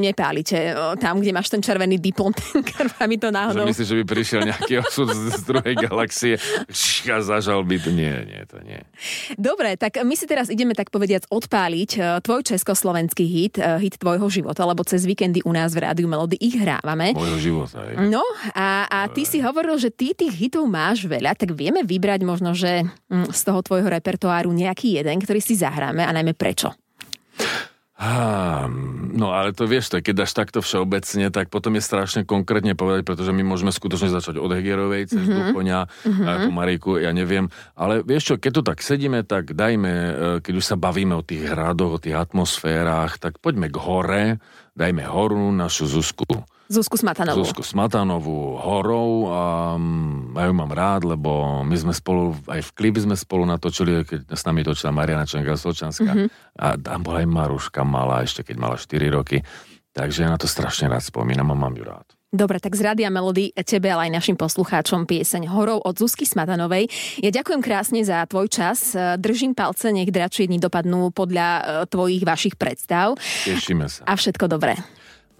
nepálite 0.03 0.75
tam, 0.99 1.23
kde 1.23 1.32
máš 1.32 1.47
ten 1.47 1.63
červený 1.63 2.03
diplom, 2.03 2.36
ten 2.51 2.60
krb 2.60 2.91
a 2.99 3.08
mi 3.08 3.15
to 3.15 3.32
náhodou... 3.32 3.63
Že 3.63 3.71
myslíš, 3.71 3.88
že 3.88 3.97
by 4.03 4.06
prišiel 4.12 4.41
nejaký 4.43 4.73
osud 4.84 5.08
z 5.08 5.39
druhej 5.47 5.75
galaxie 5.79 6.33
a 7.13 7.17
zažal 7.22 7.62
by 7.65 7.78
to. 7.80 7.89
Nie, 7.93 8.26
nie, 8.26 8.41
to 8.50 8.58
nie. 8.63 8.82
Dobre, 9.36 9.76
tak 9.78 10.02
my 10.02 10.15
si 10.17 10.26
teraz 10.26 10.50
ideme 10.50 10.74
tak 10.74 10.89
povediac 10.89 11.28
odpáliť 11.30 11.89
e, 11.96 12.00
tvoj 12.24 12.41
československý 12.48 13.26
hit, 13.26 13.56
e, 13.60 13.65
hit 13.84 14.00
tvojho 14.00 14.28
života, 14.30 14.65
lebo 14.65 14.82
cez 14.88 15.04
víkendy 15.04 15.43
u 15.46 15.52
nás 15.52 15.74
v 15.74 15.86
Rádiu 15.86 16.08
Melody 16.10 16.39
ich 16.39 16.58
hrávame. 16.58 17.13
Môjho 17.13 17.39
života, 17.39 17.84
aj. 17.84 18.10
No 18.10 18.24
a, 18.54 18.88
a 18.88 19.00
ty 19.12 19.28
si 19.28 19.43
hovoril, 19.43 19.76
že 19.78 19.93
ty 19.93 20.15
tých 20.15 20.34
hitov 20.34 20.65
máš 20.65 21.06
veľa, 21.06 21.36
tak 21.38 21.54
vieme 21.54 21.86
vybrať 21.86 22.22
možno, 22.24 22.56
že 22.56 22.86
mm, 23.10 23.32
z 23.32 23.41
toho 23.43 23.60
tvojho 23.62 23.89
repertoáru 23.89 24.50
nejaký 24.52 25.02
jeden, 25.02 25.19
ktorý 25.22 25.39
si 25.43 25.58
zahráme 25.58 26.04
a 26.06 26.12
najmä 26.15 26.34
prečo? 26.34 26.74
Ah, 28.03 28.67
no 29.15 29.31
ale 29.31 29.55
to 29.55 29.63
vieš, 29.63 29.87
to, 29.87 30.03
keď 30.03 30.27
dáš 30.27 30.35
takto 30.35 30.59
všeobecne, 30.59 31.31
tak 31.31 31.47
potom 31.47 31.79
je 31.79 31.87
strašne 31.87 32.27
konkrétne 32.27 32.75
povedať, 32.75 33.07
pretože 33.07 33.31
my 33.31 33.47
môžeme 33.47 33.71
skutočne 33.71 34.11
začať 34.11 34.43
od 34.43 34.51
Hegerovej 34.51 35.07
cez 35.07 35.23
mm-hmm. 35.23 35.55
Duchoňa, 35.55 35.79
mm-hmm. 35.87 36.51
Mariku, 36.51 36.99
ja 36.99 37.15
neviem. 37.15 37.47
Ale 37.79 38.03
vieš 38.03 38.27
čo, 38.27 38.35
keď 38.35 38.51
tu 38.51 38.61
tak 38.67 38.83
sedíme, 38.83 39.23
tak 39.23 39.55
dajme, 39.55 39.93
e, 39.95 40.11
keď 40.43 40.53
už 40.59 40.65
sa 40.67 40.75
bavíme 40.75 41.15
o 41.15 41.23
tých 41.23 41.47
hradoch, 41.47 41.95
o 41.95 42.03
tých 42.03 42.19
atmosférach, 42.19 43.23
tak 43.23 43.39
poďme 43.39 43.71
k 43.71 43.77
hore, 43.79 44.25
dajme 44.75 45.07
horu 45.07 45.55
našu 45.55 45.87
Zuzku. 45.87 46.43
Zuzku 46.71 46.95
Smatanovú. 46.95 47.43
Zuzku 47.43 47.63
Smatanovú 47.63 48.56
horou 48.60 49.28
a 49.28 49.41
mm, 49.76 50.38
ja 50.38 50.45
ju 50.47 50.54
mám 50.56 50.71
rád, 50.71 51.04
lebo 51.04 51.62
my 51.67 51.76
sme 51.76 51.93
spolu, 51.93 52.38
aj 52.47 52.62
v 52.63 52.71
klipe 52.71 52.99
sme 53.04 53.19
spolu 53.19 53.43
natočili, 53.43 54.08
keď 54.08 54.32
s 54.32 54.43
nami 54.47 54.63
točila 54.63 54.95
Mariana 54.95 55.28
Čenka 55.28 55.60
Solčanská 55.60 56.12
mm-hmm. 56.15 56.60
a 56.60 56.65
tam 56.80 56.99
bola 57.04 57.21
aj 57.23 57.28
Maruška 57.28 57.82
malá, 57.84 58.23
ešte 58.23 58.47
keď 58.47 58.56
mala 58.58 58.76
4 58.80 58.89
roky. 59.12 59.43
Takže 59.93 60.26
ja 60.26 60.30
na 60.34 60.41
to 60.41 60.49
strašne 60.49 60.89
rád 60.89 61.06
spomínam 61.06 61.54
a 61.54 61.56
mám 61.56 61.78
ju 61.78 61.86
rád. 61.86 62.08
Dobre, 62.34 62.58
tak 62.58 62.73
z 62.73 62.82
Rádia 62.82 63.13
Melody 63.13 63.54
tebe, 63.62 63.93
ale 63.93 64.10
aj 64.10 64.17
našim 64.17 64.34
poslucháčom 64.34 65.06
pieseň 65.06 65.54
Horou 65.54 65.78
od 65.78 65.93
Zuzky 65.93 66.26
Smatanovej. 66.26 66.89
Ja 67.21 67.30
ďakujem 67.30 67.62
krásne 67.62 68.02
za 68.02 68.26
tvoj 68.26 68.49
čas. 68.49 68.97
Držím 69.21 69.54
palce, 69.54 69.93
nech 69.93 70.10
dračie 70.10 70.49
dni 70.49 70.58
dopadnú 70.58 71.13
podľa 71.13 71.45
e, 71.45 71.62
tvojich 71.93 72.26
vašich 72.26 72.58
predstav. 72.58 73.21
Tešíme 73.45 73.86
sa. 73.86 74.10
A 74.10 74.17
všetko 74.17 74.49
dobré. 74.49 74.82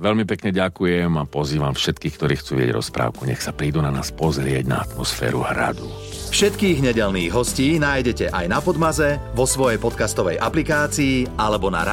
Veľmi 0.04 0.28
pekne 0.28 0.52
ďakujem 0.52 1.16
a 1.16 1.24
pozývam 1.24 1.72
všetkých, 1.72 2.16
ktorí 2.20 2.34
chcú 2.36 2.60
vidieť 2.60 2.76
rozprávku. 2.76 3.24
Nech 3.24 3.40
sa 3.40 3.56
prídu 3.56 3.80
na 3.80 3.88
nás 3.88 4.12
pozrieť 4.12 4.68
na 4.68 4.84
atmosféru 4.84 5.40
hradu. 5.40 5.88
Všetkých 6.28 6.84
nedelných 6.84 7.32
hostí 7.32 7.80
nájdete 7.80 8.36
aj 8.36 8.46
na 8.52 8.60
Podmaze, 8.60 9.16
vo 9.32 9.48
svojej 9.48 9.80
podcastovej 9.80 10.44
aplikácii 10.44 11.40
alebo 11.40 11.72
na 11.72 11.88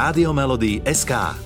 SK. 0.82 1.38